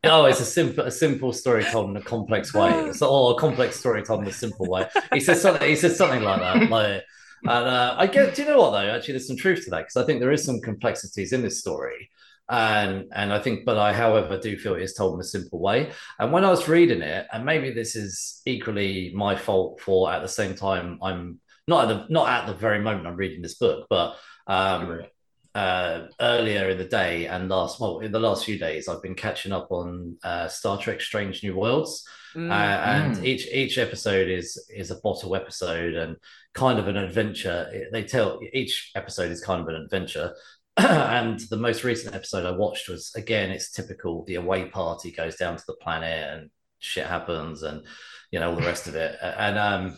[0.04, 2.92] Oh, it's a simple, a simple story told in a complex way.
[2.94, 4.87] So, or a complex story told in a simple way.
[5.12, 5.68] He said something.
[5.68, 6.70] He said something like that.
[6.70, 7.02] Like,
[7.42, 8.34] and uh, I get.
[8.34, 8.78] Do you know what though?
[8.94, 11.61] Actually, there's some truth to that because I think there is some complexities in this
[11.61, 12.11] story,
[12.50, 15.58] and and I think, but I, however, do feel it is told in a simple
[15.61, 15.90] way.
[16.18, 20.22] And when I was reading it, and maybe this is equally my fault for at
[20.22, 23.56] the same time I'm not at the not at the very moment I'm reading this
[23.56, 25.02] book, but um,
[25.54, 29.14] uh, earlier in the day and last well in the last few days I've been
[29.14, 32.06] catching up on uh, Star Trek Strange New Worlds
[32.37, 32.50] Mm.
[32.50, 33.24] uh, and Mm.
[33.24, 36.14] each each episode is is a bottle episode and
[36.52, 40.34] kind of an adventure they tell each episode is kind of an adventure
[40.86, 45.34] and the most recent episode I watched was again it's typical the away party goes
[45.34, 47.84] down to the planet and shit happens and
[48.30, 49.96] you know all the rest of it and um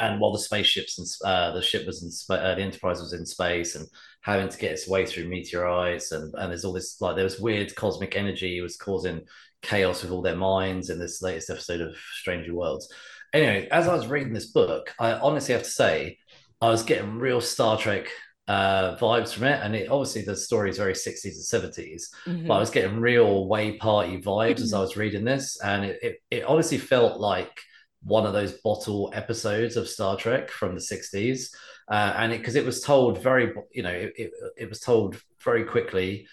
[0.00, 3.12] and while the spaceships and uh, the ship was in spa- uh, the Enterprise was
[3.12, 3.86] in space and
[4.22, 7.40] having to get its way through meteorites and and there's all this like there was
[7.40, 9.22] weird cosmic energy was causing
[9.62, 12.92] chaos with all their minds in this latest episode of Stranger Worlds.
[13.32, 16.18] Anyway, as I was reading this book, I honestly have to say
[16.60, 18.08] I was getting real Star Trek
[18.48, 22.46] uh, vibes from it, and it obviously the story is very 60s and 70s, Mhm.
[22.48, 25.98] but I was getting real way party vibes as I was reading this, and it,
[26.02, 27.60] it, it honestly felt like
[28.02, 31.50] one of those bottle episodes of Star Trek from the 60s.
[31.90, 35.20] Uh, and it, because it, was told very, you know, it, it, it was told
[35.42, 36.26] very quickly,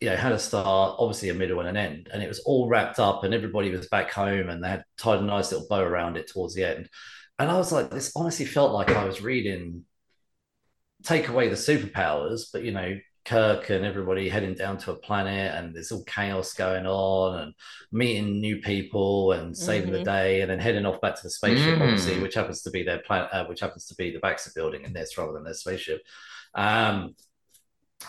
[0.00, 2.68] you know, had a start, obviously a middle and an end, and it was all
[2.68, 5.82] wrapped up, and everybody was back home, and they had tied a nice little bow
[5.82, 6.88] around it towards the end.
[7.38, 9.84] And I was like, this honestly felt like I was reading,
[11.08, 15.54] take away the superpowers, but you know, Kirk and everybody heading down to a planet,
[15.54, 17.54] and there's all chaos going on, and
[17.92, 20.04] meeting new people and saving the Mhm.
[20.04, 21.82] day, and then heading off back to the spaceship, Mm.
[21.82, 24.84] obviously, which happens to be their planet, uh, which happens to be the Baxter building
[24.84, 26.02] in this rather than their spaceship.
[26.54, 27.14] Um,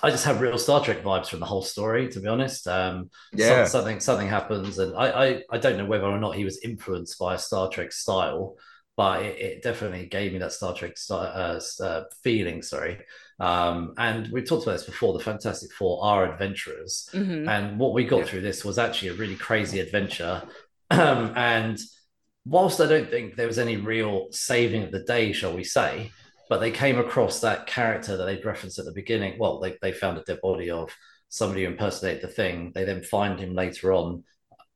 [0.04, 2.68] I just have real Star Trek vibes from the whole story, to be honest.
[2.68, 3.64] Um, Yeah.
[3.66, 6.60] some- something something happens, and I, I I don't know whether or not he was
[6.64, 8.56] influenced by a Star Trek style,
[9.00, 12.62] but it, it definitely gave me that Star Trek uh, uh, feeling.
[12.62, 12.98] Sorry,
[13.40, 15.14] um, and we've talked about this before.
[15.14, 17.48] The Fantastic Four are adventurers, Mhm.
[17.48, 18.26] and what we got Yeah.
[18.26, 20.44] through this was actually a really crazy adventure.
[20.92, 21.80] Um, and
[22.44, 26.12] whilst I don't think there was any real saving of the day, shall we say,
[26.50, 29.40] but they came across that character that they'd referenced at the beginning.
[29.40, 30.94] Well, they, they found a dead body of
[31.30, 32.74] somebody who impersonated the thing.
[32.76, 34.26] They then find him later on,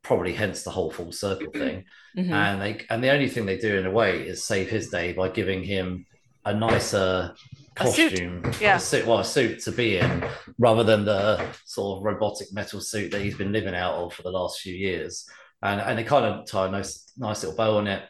[0.03, 1.85] probably hence the whole full circle thing.
[2.17, 2.31] Mhm.
[2.31, 5.13] And they and the only thing they do in a way is save his day
[5.13, 6.05] by giving him
[6.45, 7.33] a nicer
[7.75, 8.75] A costume, Yeah.
[8.75, 10.23] a suit, well, a suit to be in,
[10.59, 14.21] rather than the sort of robotic metal suit that he's been living out of for
[14.23, 15.25] the last few years.
[15.61, 18.03] And and they kind of tie a nice nice little bow on it.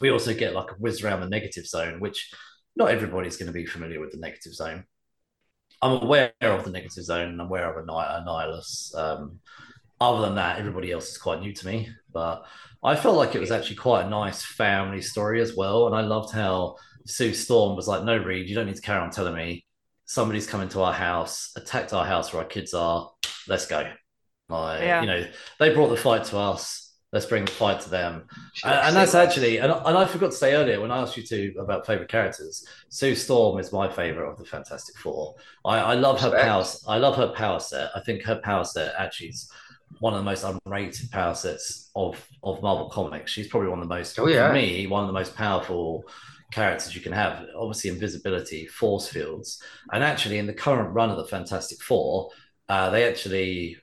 [0.00, 2.32] We also get like a whiz around the negative zone, which
[2.76, 4.84] not everybody's going to be familiar with the negative zone.
[5.82, 8.94] I'm aware of the negative zone and I'm aware of Anni- Annihilus.
[8.96, 9.40] Um,
[10.04, 11.88] other than that, everybody else is quite new to me.
[12.12, 12.44] But
[12.82, 15.86] I felt like it was actually quite a nice family story as well.
[15.86, 19.00] And I loved how Sue Storm was like, no, Reed, you don't need to carry
[19.00, 19.66] on telling me.
[20.06, 23.10] Somebody's coming to our house, attacked our house where our kids are.
[23.48, 23.90] Let's go.
[24.48, 25.00] Like, Yeah.
[25.00, 25.26] you know,
[25.58, 26.82] they brought the fight to us.
[27.12, 28.26] Let's bring the fight to them.
[28.64, 29.28] And, and that's that.
[29.28, 32.08] actually, and, and I forgot to say earlier when I asked you to about favorite
[32.10, 35.36] characters, Sue Storm is my favorite of the Fantastic Four.
[35.64, 36.44] I, I love her Respect.
[36.44, 36.64] power.
[36.88, 37.90] I love her power set.
[37.94, 39.48] I think her power set actually is
[40.00, 43.30] one of the most unrated power sets of of Marvel Comics.
[43.30, 44.48] She's probably one of the most, Oh, yeah.
[44.48, 46.04] for me, one of the most powerful
[46.52, 47.46] characters you can have.
[47.56, 52.30] Obviously, invisibility, force fields, and actually in the current run of the Fantastic Four,
[52.68, 53.76] uh, they actually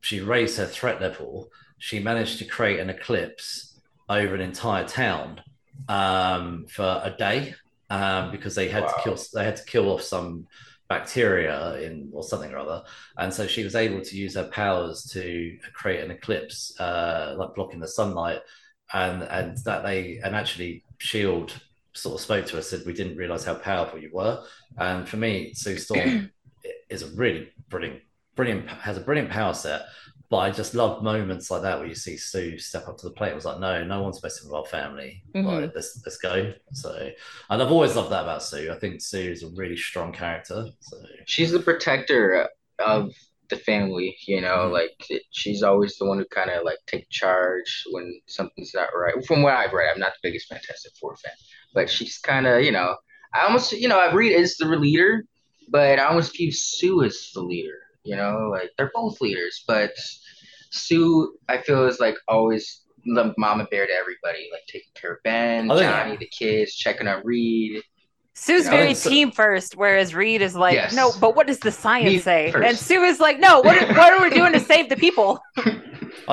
[0.00, 1.48] she raised her threat level.
[1.78, 3.78] She managed to create an eclipse
[4.08, 5.40] over an entire town
[5.88, 7.54] um, for a day
[7.90, 8.88] um, because they had Wow.
[8.96, 10.46] to kill they had to kill off some
[10.96, 12.82] bacteria in or something or other,
[13.18, 17.54] and so she was able to use her powers to create an eclipse, uh, like
[17.54, 18.40] blocking the sunlight,
[18.92, 21.52] and and that they and actually Shield
[21.92, 24.36] sort of spoke to us said we didn't realize how powerful you were,
[24.78, 26.30] and for me Sue Storm
[26.88, 28.00] is a really brilliant
[28.36, 29.82] brilliant has a brilliant power set.
[30.30, 33.12] But I just love moments like that where you see Sue step up to the
[33.14, 33.32] plate.
[33.32, 35.22] It was like, no, no one's messing with our family.
[35.34, 35.44] Mhm.
[35.44, 36.52] Like, let's let's go.
[36.72, 37.10] So,
[37.50, 38.72] and I've always loved that about Sue.
[38.72, 40.66] I think Sue is a really strong character.
[40.80, 40.96] So,
[41.26, 42.48] she's the protector
[42.78, 43.12] of
[43.50, 44.72] the family, you know, Mhm.
[44.72, 49.14] like she's always the one who kind of like take charge when something's not right.
[49.26, 51.34] From what I've read, I'm not the biggest Fantastic Four fan,
[51.74, 52.96] but she's kind of, you know,
[53.34, 55.24] I almost, you know, I read is the leader,
[55.68, 57.78] but I almost view Sue as the leader.
[58.04, 59.92] You know, like they're both leaders, but
[60.70, 65.18] Sue, I feel is like always the mama bear to everybody, like taking care of
[65.24, 67.82] Ben, I think- Johnny, the kids, checking on Reed.
[68.36, 70.92] Sue's You know, very it's- team first, whereas Reed is like, Yes.
[70.94, 72.50] no, but what does the science Me say?
[72.50, 72.66] first.
[72.66, 75.38] And Sue is like, no, what, what are we doing to save the people?
[75.56, 75.62] I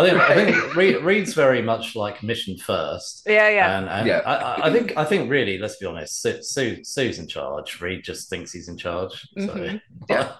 [0.09, 3.23] think I think Reed, Reed's very much like mission first.
[3.27, 3.77] Yeah, yeah.
[3.77, 4.21] And, and Yeah.
[4.25, 7.79] I, I- I think I think really, let's be honest, Sue, Sue Sue's in charge.
[7.81, 9.27] Reed just thinks he's in charge.
[9.37, 9.81] So Mhm.
[10.09, 10.31] Yeah.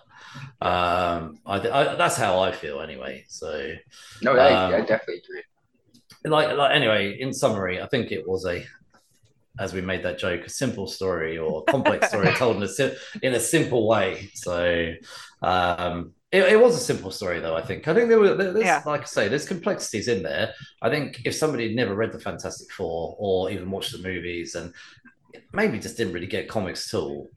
[0.61, 3.25] Um, I, I that's how I feel anyway.
[3.27, 3.73] So
[4.21, 5.43] No, I, Um, I definitely agree.
[6.25, 8.63] like like anyway, in summary, I think it was a
[9.59, 12.67] as we made that joke, a simple story or a complex story told in a
[12.67, 14.29] sim- in a simple way.
[14.35, 14.93] So
[15.43, 17.87] um it, it was a simple story though, I think.
[17.87, 18.83] I think there were there's Yeah.
[18.85, 20.53] like I say, there's complexities in there.
[20.81, 24.55] I think if somebody had never read the Fantastic Four or even watched the movies
[24.55, 24.73] and
[25.53, 27.31] maybe just didn't really get comics at all,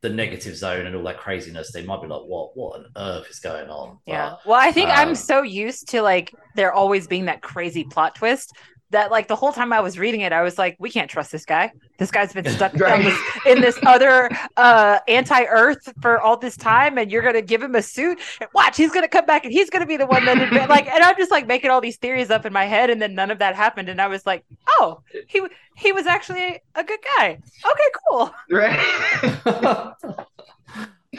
[0.00, 3.28] the negative zone and all that craziness, they might be like, What what on earth
[3.30, 3.98] is going on?
[4.06, 4.36] Yeah.
[4.46, 8.14] Well, I think I'm um, so used to like there always being that crazy plot
[8.14, 8.52] twist
[8.90, 11.30] that like the whole time I was reading it, I was like, we can't trust
[11.32, 11.72] this guy.
[11.98, 13.04] This guy's been stuck on Right.
[13.04, 17.74] this, in this other uh anti-earth for all this time, and you're gonna give him
[17.74, 18.18] a suit.
[18.40, 20.86] And watch, he's gonna come back and he's gonna be the one that adva- like.
[20.86, 23.30] And I'm just like making all these theories up in my head, and then none
[23.30, 23.88] of that happened.
[23.88, 25.42] And I was like, oh, he
[25.76, 27.38] he was actually a good guy.
[27.70, 28.34] Okay, cool.
[28.50, 29.94] Right.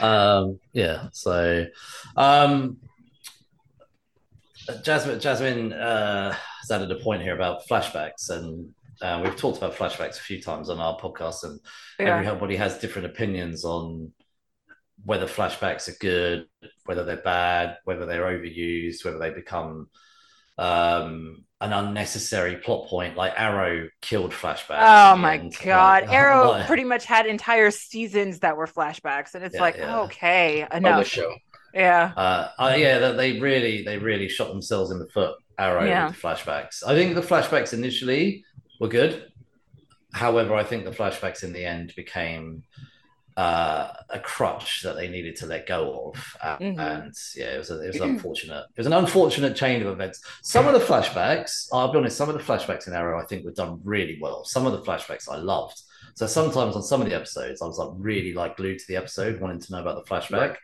[0.00, 1.66] um yeah so
[2.16, 2.76] um
[4.84, 8.70] jasmin jasmin uh has added a point here about flashbacks and
[9.02, 11.58] uh, we've talked about flashbacks a few times on our podcast and
[11.98, 14.12] everybody has different opinions on
[15.04, 16.46] whether flashbacks are good
[16.84, 19.88] whether they're bad whether they're overused whether they become
[20.58, 25.56] um an unnecessary plot point like arrow killed flashbacks Oh my end.
[25.62, 29.60] god, Like- Arrow like- pretty much had entire seasons that were flashbacks, and it's Yeah,
[29.60, 30.00] like, yeah.
[30.02, 31.06] okay, enough.
[31.06, 31.34] show.
[31.74, 32.12] Yeah.
[32.16, 35.36] Uh, uh, yeah, that they really, they really shot themselves in the foot.
[35.58, 36.06] Arrow Yeah.
[36.08, 36.82] with the flashbacks.
[36.86, 38.44] I think the flashbacks initially
[38.80, 39.30] were good.
[40.12, 42.62] However, I think the flashbacks in the end became
[43.36, 46.78] uh, a crutch that they needed to let go of, Uh, Mhm.
[46.78, 48.64] and yeah, it was a, it was unfortunate.
[48.74, 50.20] It was an unfortunate chain of events.
[50.42, 53.44] Some of the flashbacks, I'll be honest, some of the flashbacks in Arrow I think
[53.44, 54.44] were done really well.
[54.44, 55.80] Some of the flashbacks I loved.
[56.16, 58.96] So sometimes on some of the episodes, I was like really like glued to the
[58.96, 60.56] episode, wanting to know about the flashback.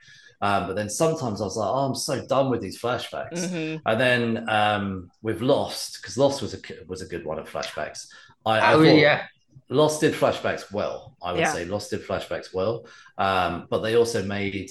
[0.42, 3.32] Um, but then sometimes I was like, oh, I'm so done with these flashbacks.
[3.48, 3.80] Mhm.
[3.86, 8.06] And then um, with Lost, because Lost was a was a good one of flashbacks.
[8.44, 9.26] I, I Oh, thought yeah.
[9.68, 11.16] Lost did flashbacks well.
[11.22, 11.52] I would Yeah.
[11.52, 12.86] say Lost did flashbacks well,
[13.18, 14.70] um, but they also made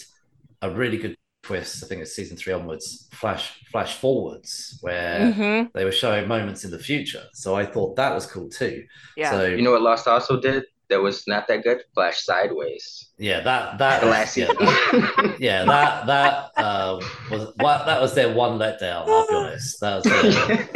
[0.61, 1.83] a really good twist.
[1.83, 3.07] I think it's season three onwards.
[3.13, 5.73] Flash flash forwards where Mhm.
[5.73, 7.23] they were showing moments in the future.
[7.33, 8.85] So I thought that was cool too.
[9.17, 9.31] Yeah.
[9.31, 11.83] So You know what Lost also did that was not that good?
[11.93, 13.09] Flash Sideways.
[13.17, 16.99] yeah, that that The last yeah, that- yeah, that that uh,
[17.31, 19.07] was well, that was their one letdown.
[19.07, 19.79] I'll be honest.
[19.81, 20.03] That was
[20.47, 20.69] their,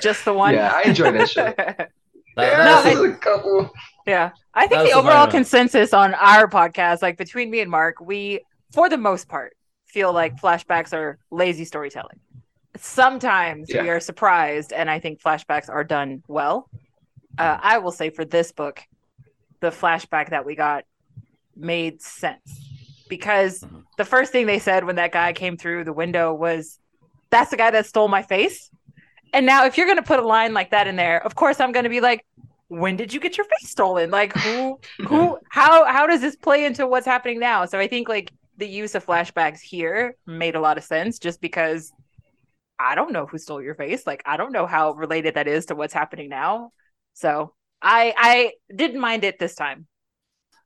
[0.00, 0.54] Just the one.
[0.54, 1.42] Yeah, I enjoyed that show.
[1.56, 1.90] that,
[2.36, 3.70] There that was was a couple.
[4.06, 4.30] Yeah.
[4.54, 5.30] I think the the overall moment.
[5.32, 8.40] consensus on our podcast, like between me and Mark, we,
[8.72, 9.56] for the most part,
[9.86, 12.18] feel like flashbacks are lazy storytelling.
[12.76, 16.68] Sometimes we are surprised, and I think flashbacks are done well.
[17.36, 18.80] Uh, I will say for this book,
[19.60, 20.84] the flashback that we got
[21.56, 22.60] made sense
[23.08, 23.84] because Mhm.
[23.98, 26.78] the first thing they said when that guy came through the window was,
[27.30, 28.70] That's the guy that stole my face.
[29.32, 31.60] And now, if you're going to put a line like that in there, of course,
[31.60, 32.26] I'm going to be like,
[32.68, 34.10] when did you get your face stolen?
[34.10, 37.66] Like, who, who, how, how does this play into what's happening now?
[37.66, 41.40] So I think like the use of flashbacks here made a lot of sense just
[41.40, 41.92] because
[42.78, 44.06] I don't know who stole your face.
[44.06, 46.72] Like, I don't know how related that is to what's happening now.
[47.14, 49.86] So I, I didn't mind it this time.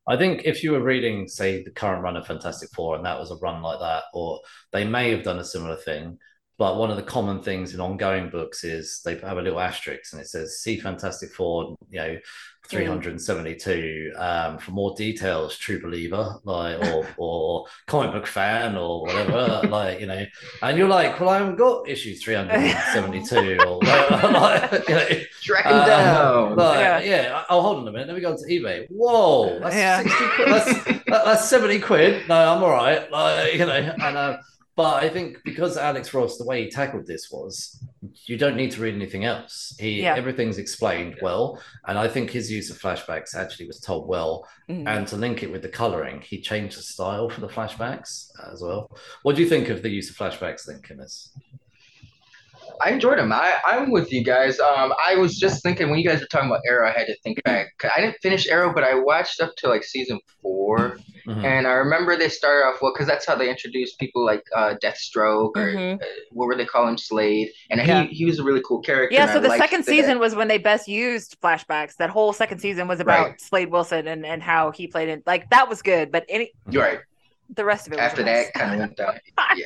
[0.07, 3.19] I think if you were reading, say, the current run of Fantastic Four, and that
[3.19, 4.41] was a run like that, or
[4.73, 6.19] they may have done a similar thing.
[6.57, 10.13] But one of the common things in ongoing books is they have a little asterisk
[10.13, 12.19] and it says, see Fantastic Four, you know,
[12.69, 19.67] 372 um, for more details, true believer, like, or, or comic book fan, or whatever,
[19.69, 20.25] like, you know.
[20.63, 25.09] And you're like, well, I haven't got issue 372, or like, you know.
[25.43, 26.57] Track Uh, down.
[26.57, 26.99] Like, Yeah.
[27.01, 27.45] yeah.
[27.51, 28.07] Oh, hold on a minute.
[28.09, 28.87] Let me go to eBay.
[28.91, 30.03] Whoa, that's Yeah.
[30.03, 30.49] sixty quid.
[30.49, 32.29] That's, that- that's seventy quid.
[32.29, 33.11] No, I'm all right.
[33.11, 34.39] Like, you know, and uh,
[34.77, 37.83] but I think because Alex Ross, the way he tackled this was,
[38.27, 39.77] you don't need to read anything else.
[39.79, 40.15] He Yeah.
[40.17, 44.49] everything's explained well, and I think his use of flashbacks actually was told well.
[44.69, 44.87] Mhm.
[44.89, 48.63] And to link it with the coloring, he changed the style for the flashbacks as
[48.63, 48.91] well.
[49.23, 51.31] What do you think of the use of flashbacks, then, in this?
[52.81, 53.33] I enjoyed them.
[53.33, 54.59] I, I'm with you guys.
[54.61, 57.17] Um, I was just thinking when you guys were talking about Arrow, I had to
[57.23, 57.69] think back.
[57.97, 61.43] I didn't finish Arrow, but I watched up to like season 4 Mhm.
[61.43, 64.75] and I remember they started off well because that's how they introduced people like uh,
[64.83, 66.03] Deathstroke or Mhm.
[66.03, 68.03] uh, what were they call him, Slade, and Yeah.
[68.03, 69.15] he he was a really cool character.
[69.15, 71.97] Yeah, so the second that- season was when they best used flashbacks.
[71.97, 73.41] That whole second season was about Right.
[73.41, 75.23] Slade Wilson and, and how he played it.
[75.27, 77.01] Like that was good, but any You're right.
[77.55, 78.47] the rest of it was After a mess.
[78.47, 79.19] that, kind of went down.
[79.57, 79.65] Yeah.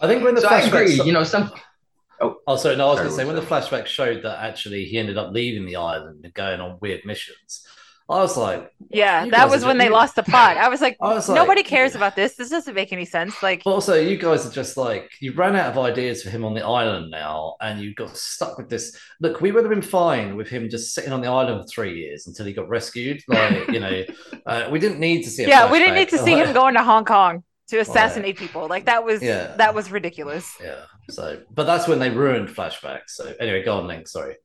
[0.00, 0.94] I think when the So I flashback agree.
[1.02, 1.52] You know, some
[2.46, 2.76] Oh, sorry.
[2.76, 5.18] No, I was going to say when the what's flashback showed that actually he ended
[5.18, 7.66] up leaving the island and going on weird missions.
[8.06, 10.58] I was like, Yeah, that was when just- they lost the plot.
[10.58, 12.34] I was like, I was like, nobody cares about this.
[12.36, 13.42] This doesn't make any sense.
[13.42, 16.44] Like, But also, you guys are just like you ran out of ideas for him
[16.44, 18.94] on the island now, and you got stuck with this.
[19.20, 21.98] Look, we would have been fine with him just sitting on the island for three
[21.98, 23.22] years until he got rescued.
[23.26, 24.04] Like, you know,
[24.46, 25.44] uh, we didn't need to see.
[25.44, 28.36] A yeah, we didn't need to see Like, him going to Hong Kong to assassinate
[28.36, 28.68] people.
[28.68, 29.54] Like that was Yeah.
[29.56, 30.54] that was ridiculous.
[30.62, 30.74] Yeah.
[31.10, 33.08] So, but that's when they ruined flashbacks.
[33.10, 34.08] So, anyway, go on, Link.
[34.08, 34.36] Sorry.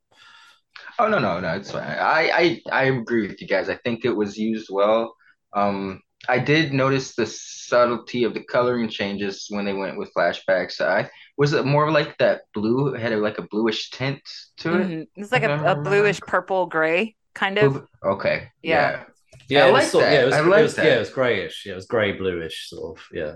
[0.98, 1.84] Oh no, no, no, it's fine.
[1.84, 3.70] I, I I agree with you guys.
[3.70, 5.16] I think it was used well.
[5.54, 10.82] Um, I did notice the subtlety of the coloring changes when they went with flashbacks.
[10.82, 14.22] I was it more like that blue it had like a bluish tint
[14.58, 14.88] to it.
[14.88, 15.08] Mhm.
[15.16, 17.86] It's like a, a bluish purple gray kind of.
[18.04, 18.92] Okay, Yeah.
[18.92, 19.04] yeah.
[19.48, 20.14] Yeah, I it was like sort- that.
[20.14, 20.86] Yeah, it was, I it like was- that.
[20.86, 21.64] Yeah, it was grayish.
[21.66, 23.04] Yeah, it was grey bluish sort of.
[23.14, 23.34] Yeah.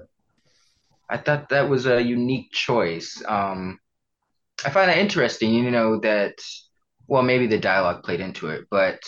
[1.14, 3.22] I thought that was a unique choice.
[3.28, 3.78] Um,
[4.66, 6.34] I find it interesting, you know, that,
[7.08, 9.00] well, maybe the dialogue played into it, but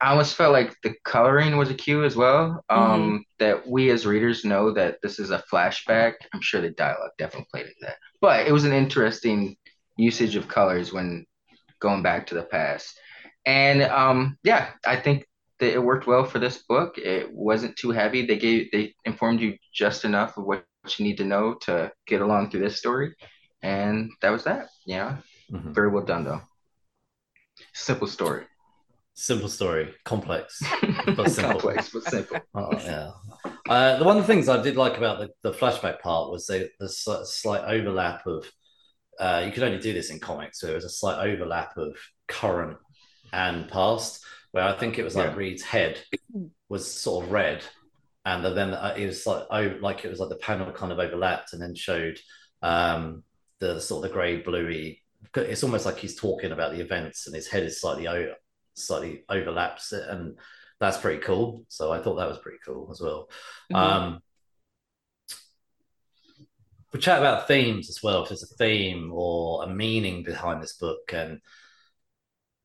[0.00, 2.64] I almost felt like the coloring was a cue as well.
[2.68, 6.14] Um, that we as readers know that this is a flashback.
[6.34, 9.56] I'm sure the dialogue definitely played into that, but it was an interesting
[9.96, 11.24] usage of colors when
[11.78, 12.98] going back to the past.
[13.46, 15.24] And um, yeah, I think
[15.60, 16.98] that it worked well for this book.
[16.98, 18.26] It wasn't too heavy.
[18.26, 20.64] They gave they informed you just enough of what
[20.98, 23.14] you need to know to get along through this story,
[23.62, 24.68] and that was that.
[24.86, 25.18] Yeah,
[25.52, 25.74] Mhm.
[25.74, 26.42] very well done though.
[27.74, 28.44] Simple story,
[29.14, 30.62] Simple story, complex.
[31.16, 31.60] But simple.
[31.60, 32.40] complex but simple.
[32.54, 33.10] Oh, yeah.
[33.68, 36.46] Uh, the one of the things I did like about the, the flashback part was
[36.46, 38.46] the, the sli- slight overlap of.
[39.18, 40.60] Uh, you could only do this in comics.
[40.60, 41.96] So there was a slight overlap of
[42.28, 42.78] current
[43.32, 45.36] and past, where I think it was like Yeah.
[45.36, 46.00] Reed's head
[46.68, 47.64] was sort of red,
[48.24, 51.52] and then it was like oh, like it was like the panel kind of overlapped
[51.52, 52.18] and then showed
[52.62, 53.22] um,
[53.60, 55.02] the sort of the grey bluey.
[55.34, 58.34] It's almost like he's talking about the events, and his head is slightly over,
[58.74, 60.38] slightly overlaps it, and
[60.80, 61.64] that's pretty cool.
[61.68, 63.28] So I thought that was pretty cool as well.
[63.72, 63.76] Mhm.
[63.76, 64.22] Um,
[66.92, 68.22] we chat about themes as well.
[68.22, 71.40] If there's a theme or a meaning behind this book, and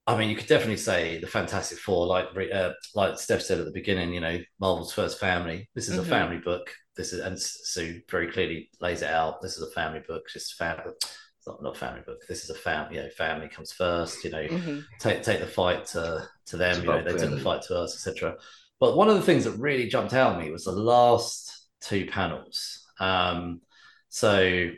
[0.05, 3.65] I mean, you could definitely say the Fantastic Four, like uh, like Stef said at
[3.65, 4.13] the beginning.
[4.13, 5.69] You know, Marvel's first family.
[5.75, 6.01] This is Mhm.
[6.01, 6.73] a family book.
[6.95, 9.41] This is and Sue very clearly lays it out.
[9.41, 10.23] This is a family book.
[10.35, 10.91] It's family.
[11.01, 12.21] It's not not family book.
[12.27, 12.97] This is a family.
[12.97, 14.23] You know, family comes first.
[14.25, 14.83] You know, Mhm.
[14.99, 16.71] take take the fight to to them.
[16.71, 18.35] It's You know, they took the fight to us, etc.
[18.81, 22.07] But one of the things that really jumped out at me was the last two
[22.07, 22.85] panels.
[22.99, 23.61] Um,
[24.09, 24.69] so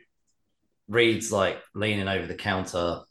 [0.88, 3.02] Reed's like leaning over the counter,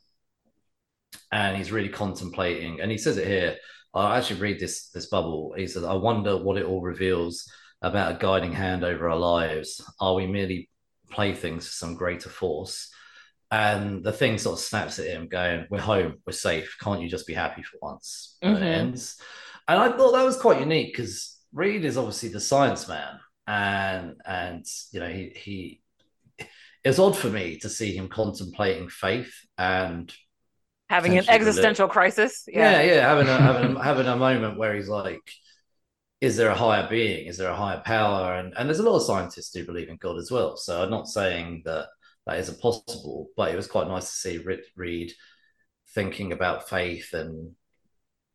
[1.33, 2.81] and he's really contemplating.
[2.81, 3.57] And he says it here.
[3.93, 5.55] I'll actually read this this bubble.
[5.57, 7.49] He says, "I wonder what it all reveals
[7.83, 9.81] about a guiding hand over our lives.
[10.01, 10.69] Are we merely
[11.11, 12.91] playthings for some greater force?"
[13.51, 16.17] And the thing sort of snaps at him, going, "We're home.
[16.27, 16.77] We're safe.
[16.81, 18.79] Can't you just be happy for once?" And it Mhm.
[18.81, 19.21] ends.
[19.69, 24.21] And I thought that was quite unique because Reed is obviously the science man, and
[24.27, 25.83] and you know he he.
[26.83, 30.13] It was odd for me to see him contemplating faith and
[30.95, 32.45] Having an existential crisis.
[32.47, 32.95] yeah, Yeah.
[32.95, 35.23] yeah, having a having a, having a moment where he's like,
[36.21, 37.27] "Is there a higher being?
[37.27, 39.97] Is there a higher power?" And and there's a lot of scientists who believe in
[39.97, 40.57] God as well.
[40.57, 41.89] So I'm not saying that
[42.27, 45.13] that isn't possible, but it was quite nice to see Reed, Reed
[45.95, 47.55] thinking about faith and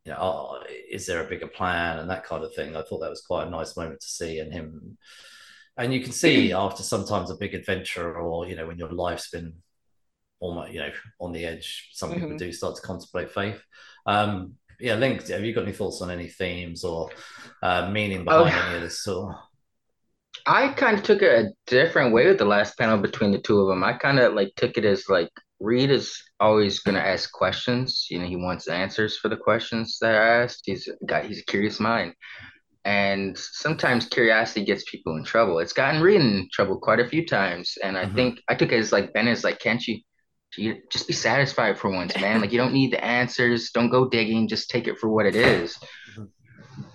[0.05, 2.75] you know, oh, is there a bigger plan and that kind of thing.
[2.75, 4.97] I thought that was quite a nice moment to see, and him.
[5.77, 9.29] And you can see after sometimes a big adventure, or you know, when your life's
[9.29, 9.53] been
[10.39, 12.37] almost you know on the edge, some people Mhm.
[12.37, 13.61] do start to contemplate faith.
[14.05, 17.09] Um, yeah, Link, have you got any thoughts on any themes or
[17.61, 18.45] uh, meaning Oh.
[18.45, 19.07] behind any of this?
[20.45, 23.59] I kind of took it a different way with the last panel between the two
[23.59, 23.83] of them.
[23.83, 25.29] I kind of like took it as like
[25.59, 28.07] Reed is always going to ask questions.
[28.09, 30.61] You know, he wants answers for the questions that are asked.
[30.65, 32.13] He's got he's a curious mind,
[32.85, 35.59] and sometimes curiosity gets people in trouble.
[35.59, 38.15] It's gotten Reed in trouble quite a few times, and I Mhm.
[38.15, 39.99] think I took it as like Ben is like, can't you?
[40.57, 42.41] You just be satisfied for once, man.
[42.41, 43.71] Like you don't need the answers.
[43.71, 44.47] Don't go digging.
[44.47, 45.77] Just take it for what it is.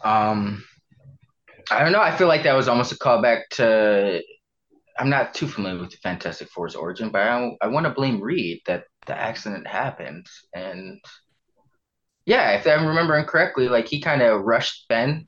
[0.03, 0.65] Um,
[1.71, 2.01] I don't know.
[2.01, 4.23] I feel like that was almost a callback to
[4.99, 8.21] I'm not too familiar with the Fantastic Four's origin, but I I want to blame
[8.21, 11.01] Reed that the accident happened, and
[12.27, 15.27] yeah, if I'm remembering correctly, like he kind of rushed Ben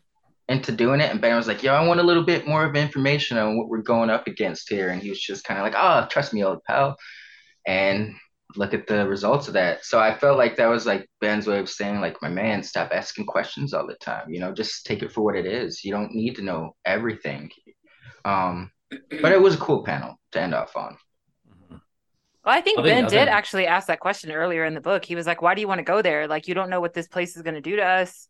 [0.49, 2.77] into doing it, and Ben was like, "Yo, I want a little bit more of
[2.77, 5.75] information on what we're going up against here," and he was just kind of like,
[5.77, 6.97] "Oh, trust me, old pal,"
[7.67, 8.15] and
[8.55, 9.85] look at the results of that.
[9.85, 12.91] So I felt like that was like Ben's way of saying, like, my man, stop
[12.93, 14.31] asking questions all the time.
[14.33, 15.85] You know, just take it for what it is.
[15.85, 17.51] You don't need to know everything.
[18.25, 20.97] Um, but it was a cool panel to end off on.
[21.71, 25.05] Well, I think I Ben did actually ask that question earlier in the book.
[25.05, 26.29] He was like, "Why do you want to go there?
[26.29, 28.29] Like, you don't know what this place is going to do to us."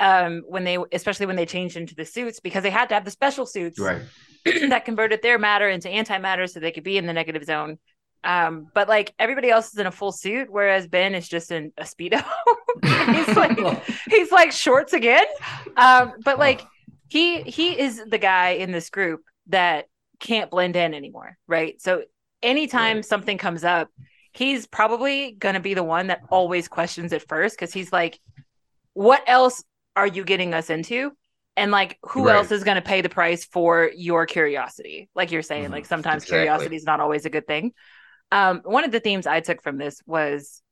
[0.00, 3.06] Um, when they, especially when they changed into the suits, because they had to have
[3.06, 4.02] the special suits right.
[4.68, 7.78] that converted their matter into antimatter, so they could be in the negative zone.
[8.24, 11.72] Um, but like everybody else is in a full suit, whereas Ben is just in
[11.78, 12.24] a speedo.
[12.84, 13.58] he's like
[14.08, 15.24] he's like shorts again.
[15.76, 16.62] Um, but like
[17.08, 19.86] he he is the guy in this group that
[20.20, 21.80] can't blend in anymore, right?
[21.80, 22.02] So
[22.42, 23.04] anytime right.
[23.04, 23.88] something comes up,
[24.32, 28.18] he's probably going to be the one that always questions it first because he's like,
[28.92, 29.62] what else
[29.96, 31.12] are you getting us into?
[31.56, 32.36] And like, who right.
[32.36, 35.08] else is going to pay the price for your curiosity?
[35.14, 35.72] Like you're saying, mm-hmm.
[35.72, 36.44] like sometimes exactly.
[36.44, 37.72] curiosity is not always a good thing.
[38.30, 40.62] Um, one of the themes I took from this was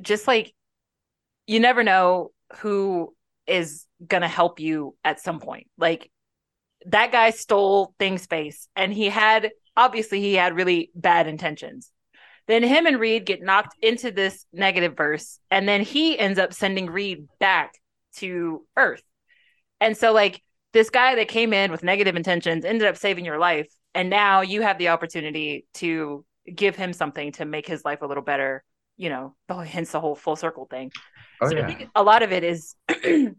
[0.00, 0.52] just like,
[1.46, 3.14] you never know who
[3.46, 5.68] is going to help you at some point.
[5.78, 6.10] Like,
[6.86, 11.90] that guy stole thing space and he had obviously he had really bad intentions.
[12.48, 16.54] Then him and Reed get knocked into this negative verse, and then he ends up
[16.54, 17.74] sending Reed back
[18.16, 19.02] to Earth.
[19.80, 20.42] And so, like,
[20.72, 23.68] this guy that came in with negative intentions ended up saving your life.
[23.94, 26.24] And now you have the opportunity to
[26.54, 28.64] give him something to make his life a little better,
[28.96, 30.92] you know, oh, hence the whole full circle thing.
[31.40, 31.66] Oh, so yeah.
[31.66, 33.34] I think a lot of it is the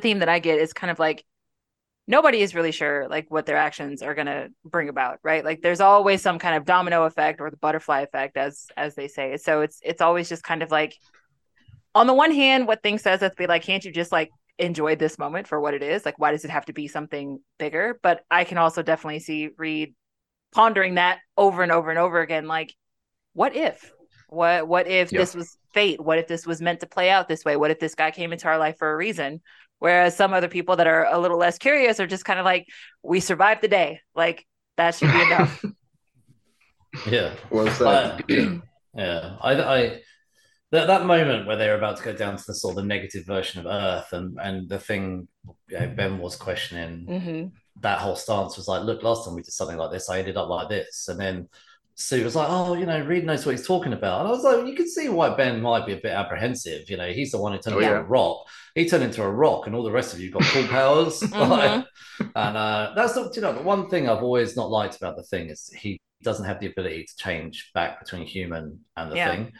[0.00, 1.24] theme that I get is kind of like
[2.06, 5.62] nobody is really sure like what their actions are going to bring about right like
[5.62, 9.36] there's always some kind of domino effect or the butterfly effect as as they say
[9.36, 10.96] so it's it's always just kind of like
[11.94, 14.94] on the one hand what thing says us be like can't you just like enjoy
[14.96, 17.98] this moment for what it is like why does it have to be something bigger
[18.02, 19.94] but i can also definitely see reed
[20.52, 22.74] pondering that over and over and over again like
[23.32, 23.92] what if
[24.28, 25.20] what what if yep.
[25.20, 27.78] this was fate what if this was meant to play out this way what if
[27.78, 29.40] this guy came into our life for a reason
[29.82, 32.68] Whereas some other people that are a little less curious are just kind of like,
[33.02, 33.98] we survived the day.
[34.14, 34.46] Like
[34.76, 35.64] that should be enough.
[37.10, 37.34] yeah.
[37.50, 38.22] Well said.
[38.94, 39.36] yeah.
[39.40, 40.00] I, I,
[40.70, 43.26] that, that moment where they're about to go down to the sort of the negative
[43.26, 45.26] version of Earth and, and the thing
[45.68, 47.46] you know, Ben was questioning, mm-hmm.
[47.80, 50.36] That whole stance was like, look, last time we did something like this, I ended
[50.36, 51.08] up like this.
[51.08, 51.48] And then
[51.94, 54.42] Sue was like, "Oh, you know, Reed knows what he's talking about," and I was
[54.42, 56.88] like, "You can see why Ben might be a bit apprehensive.
[56.88, 57.98] You know, he's the one who turned oh, into yeah.
[57.98, 58.46] a rock.
[58.74, 61.20] He turned into a rock, and all the rest of you got cool powers.
[61.20, 61.50] mm-hmm.
[61.50, 61.84] like,
[62.34, 65.22] and uh, that's not, you know, the one thing I've always not liked about the
[65.22, 69.30] thing is he doesn't have the ability to change back between human and the yeah.
[69.30, 69.52] thing.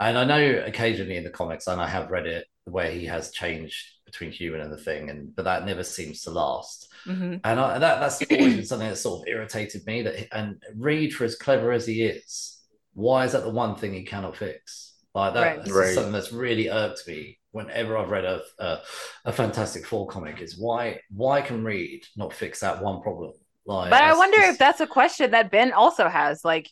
[0.00, 3.30] And I know occasionally in the comics, and I have read it where he has
[3.30, 6.92] changed between human and the thing, and but that never seems to last.
[7.04, 7.36] Mm-hmm.
[7.42, 10.02] And I, that, that's always been something that sort of irritated me.
[10.02, 12.62] That and Reed, for as clever as he is,
[12.92, 14.94] why is that the one thing he cannot fix?
[15.14, 15.56] Like that, right.
[15.58, 15.94] that's right.
[15.94, 18.78] something that's really irked me whenever I've read a, a,
[19.26, 20.40] a Fantastic Four comic.
[20.40, 23.32] Is why why can Reed not fix that one problem?
[23.66, 24.52] Like, but I wonder just...
[24.52, 26.44] if that's a question that Ben also has.
[26.44, 26.70] Like,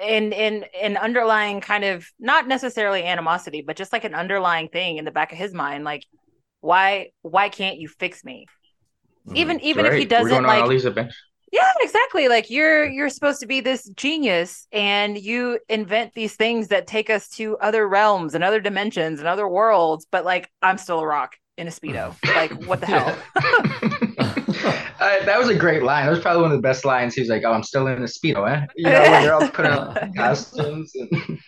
[0.00, 4.98] in in an underlying kind of not necessarily animosity, but just like an underlying thing
[4.98, 6.04] in the back of his mind, like
[6.62, 8.46] why why can't you fix me?
[9.26, 9.36] Mm-hmm.
[9.36, 9.92] Even even right.
[9.92, 10.82] if he doesn't like
[11.52, 16.68] yeah exactly like you're you're supposed to be this genius and you invent these things
[16.68, 20.78] that take us to other realms and other dimensions and other worlds but like i'm
[20.78, 23.16] still a rock in a speedo like what the hell
[25.02, 26.04] uh, that was a great line.
[26.04, 27.14] That was probably one of the best lines.
[27.14, 29.48] He was like, "Oh, I'm still in a speedo, eh?" You know, when they're all
[29.48, 30.92] putting on costumes.
[30.94, 31.38] And...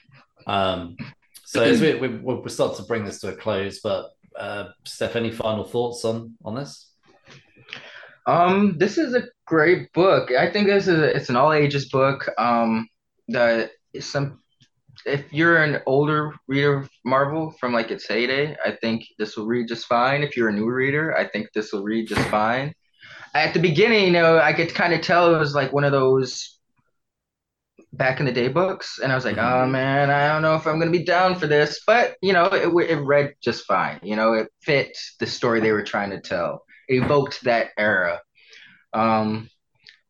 [0.46, 0.96] Um,
[1.44, 5.16] so as we, we we start to bring this to a close, but uh, Stef,
[5.16, 6.90] any final thoughts on on this?
[8.26, 10.30] Um, this is a great book.
[10.30, 12.28] I think this is a, it's an all ages book.
[12.38, 12.88] Um,
[13.28, 13.70] that
[14.00, 14.40] some
[15.06, 19.46] if you're an older reader of Marvel from like its heyday, I think this will
[19.46, 20.22] read just fine.
[20.22, 22.72] If you're a new reader, I think this will read just fine.
[23.34, 25.92] At the beginning, you know, I could kind of tell it was like one of
[25.92, 26.58] those
[27.96, 29.64] back in the day books, and I was like, mm-hmm.
[29.64, 32.46] oh man, I don't know if I'm gonna be down for this, but you know,
[32.46, 34.00] it it read just fine.
[34.02, 38.20] You know, it fit the story they were trying to tell evoked that era.
[38.92, 39.48] Um,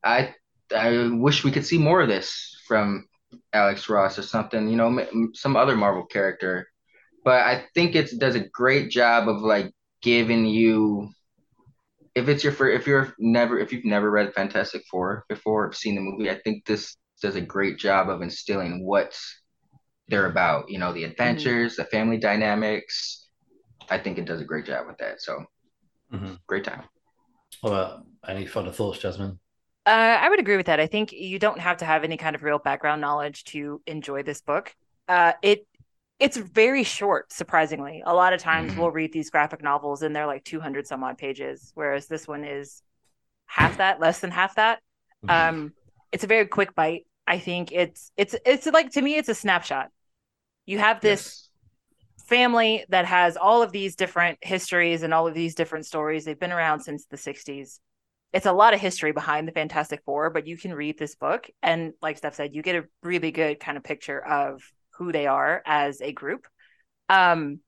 [0.04, 0.34] I
[0.74, 3.06] I wish we could see more of this from
[3.52, 6.68] Alex Ross or something, you know, some other Marvel character.
[7.24, 9.72] But I think it does a great job of like
[10.02, 11.10] giving you
[12.14, 15.72] if it's your first, if you're never, if you've never read Fantastic Four before, or
[15.72, 19.18] seen the movie, I think this does a great job of instilling what
[20.08, 20.68] they're about.
[20.68, 21.82] You know, the adventures, mm-hmm.
[21.82, 23.28] the family dynamics.
[23.90, 25.20] I think it does a great job with that.
[25.20, 25.44] So,
[26.12, 26.34] mm-hmm.
[26.46, 26.84] great time.
[27.62, 29.38] Well, any further thoughts, Jasmin?
[29.86, 30.80] Uh, I would agree with that.
[30.80, 34.22] I think you don't have to have any kind of real background knowledge to enjoy
[34.22, 34.74] this book.
[35.08, 35.66] Uh, it
[36.20, 38.02] it's very short, surprisingly.
[38.06, 38.80] A lot of times mm-hmm.
[38.80, 42.44] we'll read these graphic novels and they're like 200 some odd pages, whereas this one
[42.44, 42.82] is
[43.46, 44.80] half that, less than half that.
[45.26, 45.56] Mm-hmm.
[45.56, 45.72] Um,
[46.14, 47.06] it's a very quick bite.
[47.26, 49.88] I think it's it's it's like to me it's a snapshot.
[50.64, 51.50] You have this
[51.90, 52.26] yes.
[52.28, 56.24] family that has all of these different histories and all of these different stories.
[56.24, 57.80] They've been around since the 60s.
[58.32, 61.50] It's a lot of history behind the Fantastic Four, but you can read this book
[61.64, 64.62] and like Stef said, you get a really good kind of picture of
[64.98, 66.46] who they are as a group.
[67.08, 67.58] Um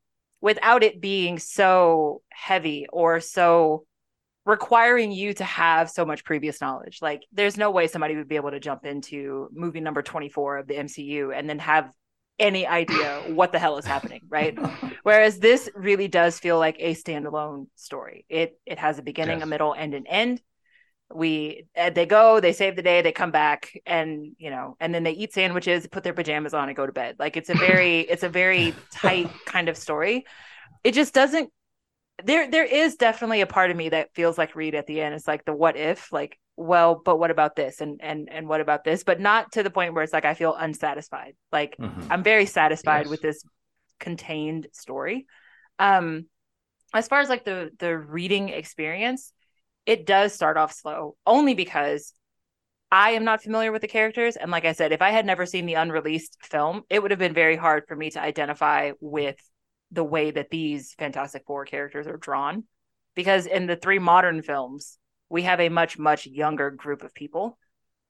[0.41, 3.87] without it being so heavy or so
[4.47, 7.01] requiring you to have so much previous knowledge.
[7.03, 10.69] Like there's no way somebody would be able to jump into movie number 24 of
[10.69, 11.93] the MCU and then have
[12.39, 14.57] any idea what the hell is happening, right?
[15.03, 18.25] Whereas this really does feel like a standalone story.
[18.29, 19.47] It it has a beginning, yes.
[19.47, 20.41] a middle, and an end.
[21.13, 24.95] We uh, they go, they save the day, they come back, and you know, and
[24.95, 27.17] then they eat sandwiches, put their pajamas on, and go to bed.
[27.19, 30.25] Like it's a very it's a very tight kind of story.
[30.85, 31.51] It just doesn't
[32.25, 35.14] there there is definitely a part of me that feels like Reed at the end.
[35.14, 38.61] It's like the what if, like, well, but what about this and and and what
[38.61, 39.05] about this?
[39.05, 41.35] But not to the point where it's like I feel unsatisfied.
[41.53, 42.11] Like mm-hmm.
[42.11, 43.11] I'm very satisfied yes.
[43.11, 43.43] with this
[44.01, 45.27] contained story.
[45.79, 46.27] Um
[46.95, 49.33] as far as like the the reading experience,
[49.85, 52.12] it does start off slow only because
[52.91, 54.37] I am not familiar with the characters.
[54.37, 57.19] And like I said, if I had never seen the unreleased film, it would have
[57.19, 59.37] been very hard for me to identify with
[59.91, 62.64] the way that these Fantastic Four characters are drawn.
[63.14, 64.99] Because in the three modern films,
[65.30, 67.59] we have a much, much younger group of people.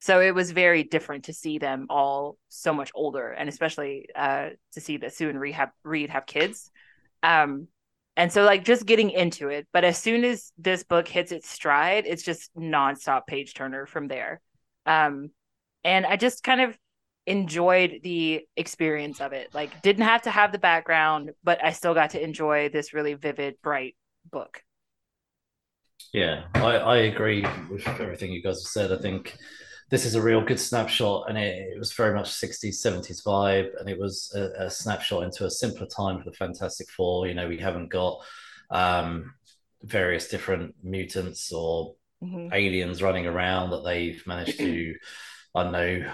[0.00, 4.50] So it was very different to see them all so much older, and especially uh,
[4.72, 6.70] to see that Sue and Reed have, Reed have kids.
[7.22, 7.68] Um,
[8.16, 9.66] and so, like, just getting into it.
[9.72, 14.08] But as soon as this book hits its stride, it's just nonstop page turner from
[14.08, 14.40] there.
[14.86, 15.30] Um,
[15.84, 16.76] and I just kind of
[17.26, 19.54] enjoyed the experience of it.
[19.54, 23.14] Like didn't have to have the background, but I still got to enjoy this really
[23.14, 23.96] vivid, bright
[24.30, 24.62] book.
[26.12, 28.92] Yeah, I, I agree with everything you guys have said.
[28.92, 29.36] I think
[29.90, 33.70] this is a real good snapshot and it, it was very much 60s 70s vibe
[33.78, 37.34] and it was a, a, snapshot into a simpler time for the fantastic four you
[37.34, 38.18] know we haven't got
[38.70, 39.32] um,
[39.82, 42.52] various different mutants or mm-hmm.
[42.52, 44.94] aliens running around that they've managed to
[45.54, 46.12] i don't know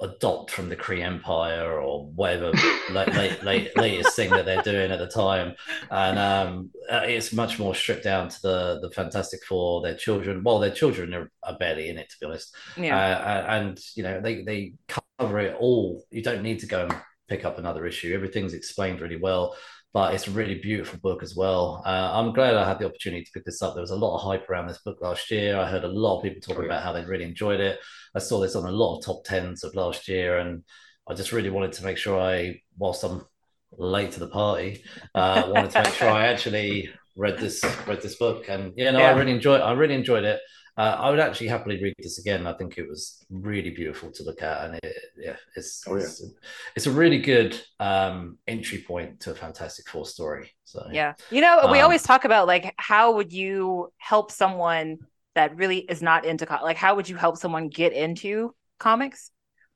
[0.00, 2.52] adopt from the Kree Empire or whatever
[2.90, 5.54] late, late, late, latest thing that they're doing at the time,
[5.90, 9.82] and um, uh, it's much more stripped down to the the Fantastic Four.
[9.82, 12.54] Their children, well, their children are, are barely in it to be honest.
[12.76, 14.74] Yeah, uh, and you know they they
[15.18, 16.04] cover it all.
[16.10, 16.94] You don't need to go and
[17.28, 18.14] pick up another issue.
[18.14, 19.54] Everything's explained really well
[19.92, 21.82] but it's a really beautiful book as well.
[21.84, 23.74] Uh, I'm glad I had the opportunity to pick this up.
[23.74, 25.58] There was a lot of hype around this book last year.
[25.58, 26.66] I heard a lot of people talking oh, yeah.
[26.66, 27.80] about how they really enjoyed it.
[28.14, 30.62] I saw this on a lot of top tens of last year, and
[31.08, 33.24] I just really wanted to make sure I, whilst I'm
[33.72, 34.84] late to the party,
[35.14, 38.48] uh, wanted to make sure I actually read this read this book.
[38.48, 39.10] And yeah, no, yeah.
[39.10, 39.60] I really enjoyed.
[39.60, 40.40] I really enjoyed it.
[40.80, 42.46] Uh, I would actually happily read this again.
[42.46, 46.04] I think it was really beautiful to look at, and it, yeah, it's oh, yeah.
[46.04, 46.24] It's,
[46.74, 50.50] it's, a really good um, entry point to a Fantastic Four story.
[50.64, 55.00] So yeah, you know, we um, always talk about like how would you help someone
[55.34, 59.32] that really is not into co- like how would you help someone get into comics?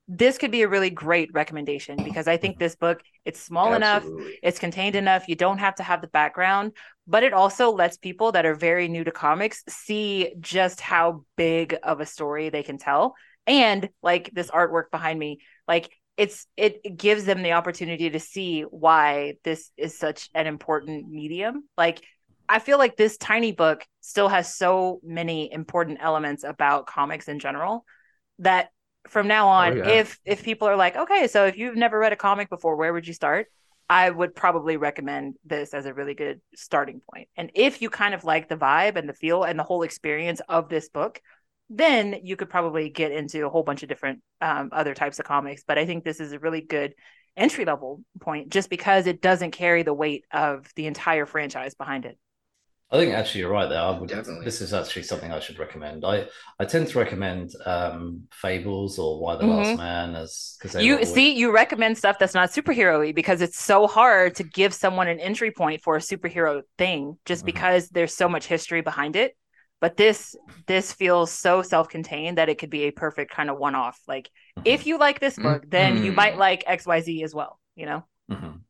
[0.07, 4.23] This could be a really great recommendation because I think this book it's small Absolutely.
[4.23, 6.73] enough, it's contained enough, you don't have to have the background,
[7.07, 11.77] but it also lets people that are very new to comics see just how big
[11.83, 13.15] of a story they can tell.
[13.47, 18.63] And like this artwork behind me, like it's it gives them the opportunity to see
[18.63, 21.65] why this is such an important medium.
[21.77, 22.03] Like
[22.49, 27.39] I feel like this tiny book still has so many important elements about comics in
[27.39, 27.85] general
[28.39, 28.69] that
[29.09, 29.89] from now on oh, yeah.
[30.01, 32.93] if if people are like okay so if you've never read a comic before where
[32.93, 33.49] would you start
[33.89, 37.05] i would probably recommend this as a really good starting point.
[37.13, 39.83] point and if you kind of like the vibe and the feel and the whole
[39.83, 41.21] experience of this book
[41.71, 45.25] then you could probably get into a whole bunch of different um, other types of
[45.25, 46.95] comics but i think this is a really good
[47.37, 52.05] entry level point just because it doesn't carry the weight of the entire franchise behind
[52.05, 52.19] it
[52.95, 53.81] I think actually you're right there.
[53.81, 54.45] I would definitely.
[54.45, 56.05] This is actually something I should recommend.
[56.05, 56.29] I
[56.61, 59.51] I tend to recommend um Fables or Y the mm-hmm.
[59.51, 61.13] Last Man as because you always...
[61.13, 65.19] see you recommend stuff that's not superhero-y because it's so hard to give someone an
[65.19, 67.47] entry point for a superhero thing just mm-hmm.
[67.47, 69.37] because there's so much history behind it.
[69.81, 70.37] but this
[70.67, 74.63] this feels so self-contained that it could be a perfect kind of one-off like Mhm.
[74.75, 78.61] if you like this book then you might like xyz as well you know Mhm.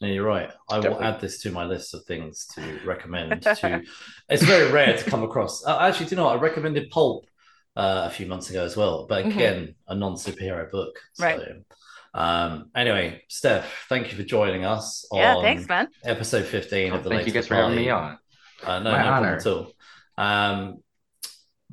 [0.00, 0.50] No, you're right.
[0.70, 3.42] I will add this to my list of things to recommend.
[3.42, 3.82] to
[4.28, 5.64] It's very rare to come across.
[5.66, 6.38] Uh, actually, do you know what?
[6.38, 7.26] I recommended Pulp
[7.74, 9.30] uh, a few months ago as well, but Mhm.
[9.34, 10.98] again, a non-superhero book.
[11.14, 11.40] So, Right.
[12.14, 17.10] Um, anyway, Stef, thank you for joining us yeah thanks man episode 15 of the
[17.10, 18.18] Thank you Latest guys for having me on.
[18.64, 19.36] Uh, no, My no problem honor.
[19.36, 19.72] at all.
[20.16, 20.82] Um,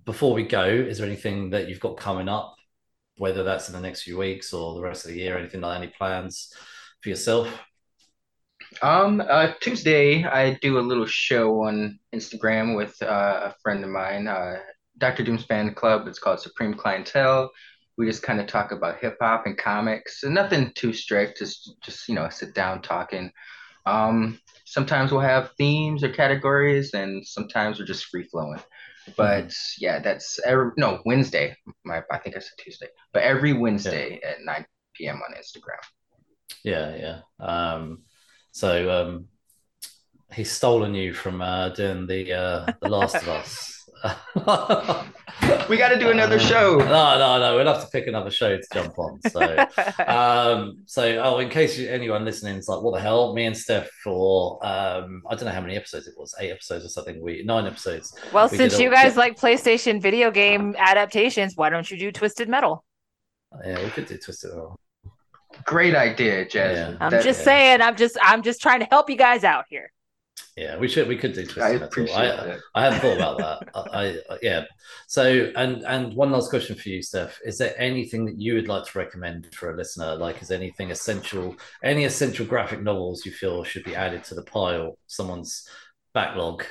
[0.04, 2.54] before we go, is there anything that you've got coming up,
[3.18, 5.38] whether that's in the next few weeks or the rest of the year?
[5.38, 6.54] Anything like any plans
[7.02, 7.48] for yourself?
[8.82, 13.90] Um, uh, Tuesday, I do a little show on Instagram with uh, a friend of
[13.90, 14.58] mine, uh,
[14.98, 15.24] Dr.
[15.24, 16.08] Doom's Fan Club.
[16.08, 17.52] It's called Supreme Clientele.
[17.98, 21.40] We just kind of talk about hip hop and comics, and nothing too strict.
[21.40, 23.32] Just, just you know, sit down talking.
[23.86, 28.60] Um, sometimes we'll have themes or categories, and sometimes we're just free flowing.
[29.16, 31.56] But yeah, that's every no Wednesday.
[31.86, 34.66] My I think I said Tuesday, but every Wednesday at 9
[34.96, 35.22] p.m.
[35.28, 35.80] on Instagram.
[36.64, 37.46] Yeah, yeah.
[37.46, 38.05] Um,
[38.56, 39.26] so um,
[40.34, 43.72] he's stolen you from uh, doing the uh, the Last of Us.
[45.70, 46.78] We got to do another Uh, show.
[46.78, 47.56] No, no, no.
[47.56, 49.20] We'll have to pick another show to jump on.
[49.30, 49.42] So,
[50.08, 53.34] um, so oh, in case you, anyone listening is like, what the hell?
[53.34, 56.86] Me and Stef for um, I don't know how many episodes it was, eight episodes
[56.86, 57.22] or something.
[57.22, 58.16] We nine episodes.
[58.34, 61.98] well we since did a- you guys like playstation video game adaptations why don't you
[61.98, 62.86] do twisted metal
[63.66, 64.80] Yeah, we could do Twisted Metal.
[65.66, 66.98] Great idea, Jasmin.
[67.02, 67.46] i'm That- just yeah.
[67.46, 69.92] saying i'm just i'm just trying to help you guys out here
[70.58, 71.08] Yeah, we should.
[71.10, 71.88] We could do Twisted I Metal.
[71.88, 72.60] appreciate I, that.
[72.76, 73.38] I hadn't thought about
[73.74, 73.90] that.
[74.02, 74.04] I,
[74.34, 74.62] I yeah.
[75.08, 75.24] So
[75.62, 77.32] and and one last question for you, Stef.
[77.50, 80.16] Is there anything that you would like to recommend for a listener?
[80.16, 81.56] Like, is anything essential?
[81.84, 84.98] Any essential graphic novels you feel should be added to the pile?
[85.08, 85.68] Someone's
[86.14, 86.64] backlog.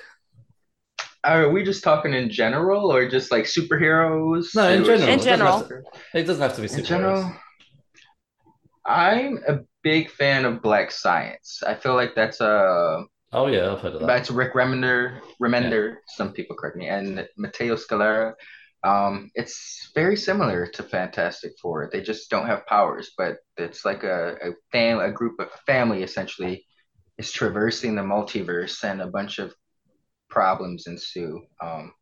[1.22, 4.54] Are we just talking in general or just like superheroes?
[4.54, 5.08] No, in general.
[5.08, 5.60] In It doesn't have general.
[5.68, 6.86] to- It doesn't have to be In superheroes.
[6.88, 7.36] general,
[8.86, 11.62] I'm a big fan of Black Science.
[11.66, 14.06] I feel like that's a Oh yeah, I've heard of that.
[14.06, 15.20] that's Rick Remender.
[15.42, 18.34] Remender, some people correct me, and Matteo Scalera.
[18.84, 21.88] Um, it's very similar to Fantastic Four.
[21.90, 26.02] They just don't have powers, but it's like a a fam a group of family
[26.02, 26.66] essentially
[27.18, 29.54] is traversing the multiverse, and a bunch of
[30.30, 31.40] problems ensue.
[31.62, 31.92] Um,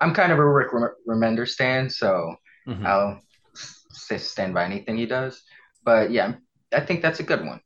[0.00, 0.68] I'm kind of a Rick
[1.08, 2.34] Remender stan, so
[2.66, 2.84] Mhm.
[2.86, 3.20] I'll
[3.54, 5.42] stand by anything he does.
[5.84, 6.34] But yeah,
[6.72, 7.60] I think that's a good one.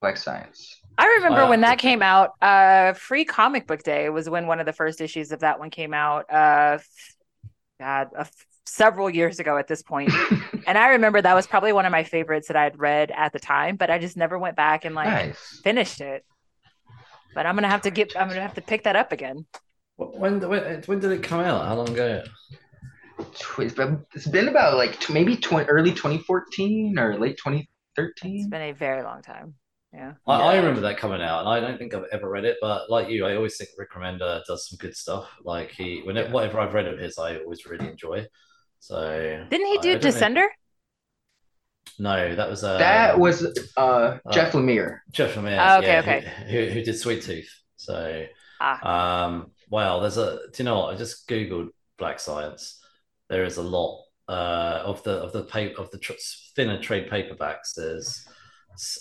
[0.00, 0.80] Black Science.
[0.98, 2.32] I remember Uh, when that came out.
[2.42, 5.70] Uh, Free Comic Book Day was when one of the first issues of that one
[5.70, 6.30] came out.
[6.30, 6.78] Uh,
[7.80, 8.24] God, uh,
[8.66, 10.10] several years ago at this point,
[10.66, 13.38] and I remember that was probably one of my favorites that I'd read at the
[13.38, 13.76] time.
[13.76, 15.60] But I just never went back and like nice.
[15.64, 16.24] finished it.
[17.34, 18.14] But I'm gonna have to get.
[18.16, 19.46] I'm gonna have to pick that up again.
[19.96, 21.66] When, when when did it come out?
[21.66, 22.22] How long ago?
[23.34, 28.36] Tw- It's been, it's been about like t- maybe tw- early 2014 or late 2013.
[28.38, 29.54] It's been a very long time.
[29.92, 30.14] Yeah.
[30.26, 32.56] I, I remember that coming out, and I don't think I've ever read it.
[32.62, 35.28] But like you, I always think Rick Remender does some good stuff.
[35.44, 36.32] Like he, whenever Yeah.
[36.34, 38.26] whatever I've read of his, I always really enjoy.
[38.78, 40.46] So Didn't he do I don't Descender?
[41.98, 43.44] No, that was uh, That was
[43.76, 45.00] uh, Jeff Lemire.
[45.10, 45.58] Jeff Lemire.
[45.60, 46.32] Oh, okay, yeah, okay.
[46.50, 47.50] Who, who, who did Sweet Tooth?
[47.76, 48.24] So
[48.60, 50.36] Ah, um, wow, there's a.
[50.52, 50.94] Do you know what?
[50.94, 51.68] I just googled
[51.98, 52.78] Black Science.
[53.32, 56.12] There is a lot uh, of the of the paper of the tr-
[56.54, 57.74] thinner trade paperbacks.
[57.74, 58.28] There's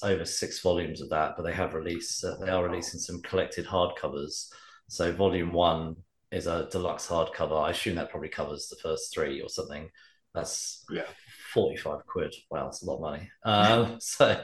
[0.02, 2.24] over six volumes of that, but they have released.
[2.24, 4.48] Uh, they are releasing some collected hardcovers.
[4.88, 5.98] So volume one
[6.32, 7.62] is a deluxe hardcover.
[7.62, 9.90] I assume that probably covers the first three or something.
[10.34, 11.08] That's Yeah.
[11.54, 12.34] 45 quid.
[12.50, 13.30] Wow, that's a lot of money.
[13.44, 14.42] Um, so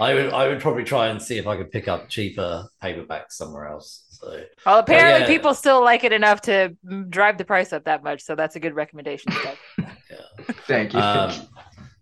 [0.00, 3.32] I would I would probably try and see if I could pick up cheaper paperbacks
[3.32, 4.04] somewhere else.
[4.10, 5.26] So well, apparently yeah.
[5.26, 6.76] people still like it enough to
[7.08, 8.22] drive the price up that much.
[8.22, 9.32] So that's a good recommendation.
[9.32, 9.56] Stef.
[10.66, 11.00] Thank you.
[11.00, 11.32] um,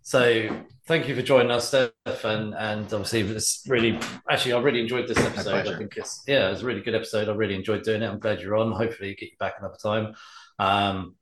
[0.01, 3.99] so thank you for joining us, Stef, and and obviously it's really
[4.29, 5.67] actually I really enjoyed this episode.
[5.67, 7.29] I think it's yeah, it was a really good episode.
[7.29, 8.07] I really enjoyed doing it.
[8.07, 8.71] I'm glad you're on.
[8.71, 10.13] Hopefully get you back another time.
[10.59, 11.15] Um,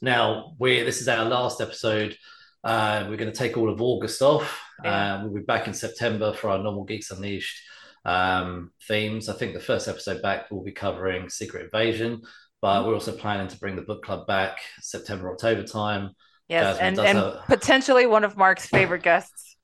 [0.00, 2.16] now we're this is our last episode.
[2.62, 4.62] Uh, we're going to take all of August off.
[4.84, 5.14] Yeah.
[5.16, 7.58] Uh, we'll be back in September for our normal Geeks Unleashed
[8.04, 9.28] um, themes.
[9.28, 12.20] I think the first episode back will be covering Secret Invasion,
[12.60, 16.10] but we're also planning to bring the book club back September October time.
[16.48, 19.56] Yes, Jasmin and and potentially one of Mark's favorite guests.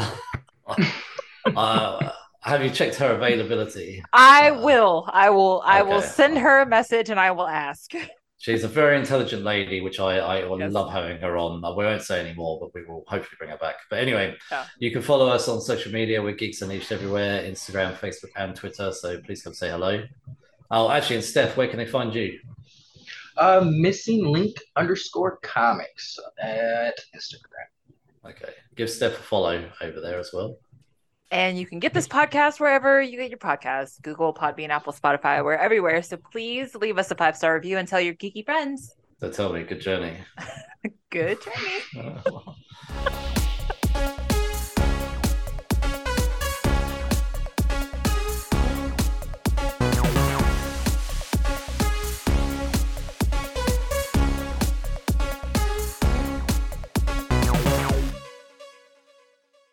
[1.56, 2.10] uh,
[2.40, 4.02] have you checked her availability?
[4.12, 5.08] I Uh, will.
[5.12, 5.62] I will.
[5.64, 7.92] I will send her a message and I will ask.
[8.38, 10.72] She's a very intelligent lady, which I, I Yes.
[10.72, 11.62] love having her on.
[11.76, 13.76] We won't say any more, but we will hopefully bring her back.
[13.88, 14.66] But anyway, Yeah.
[14.78, 16.20] you can follow us on social media.
[16.22, 18.92] We're Geeks Unleashed everywhere Instagram, Facebook, and Twitter.
[18.92, 20.02] So please come say hello.
[20.70, 22.38] Oh, actually, and Stef, where can they find you?
[23.36, 28.28] Uh, missing lynk underscore comics at Instagram.
[28.30, 28.52] Okay.
[28.76, 30.58] Give Stef a follow over there as well.
[31.34, 35.44] And you can get this podcast wherever you get your podcasts Google, Podbean, Apple, Spotify.
[35.44, 36.00] We're everywhere.
[36.00, 38.94] So please leave us a five star review and tell your geeky friends.
[39.18, 40.16] So tell me, good journey.
[41.10, 42.20] Good journey.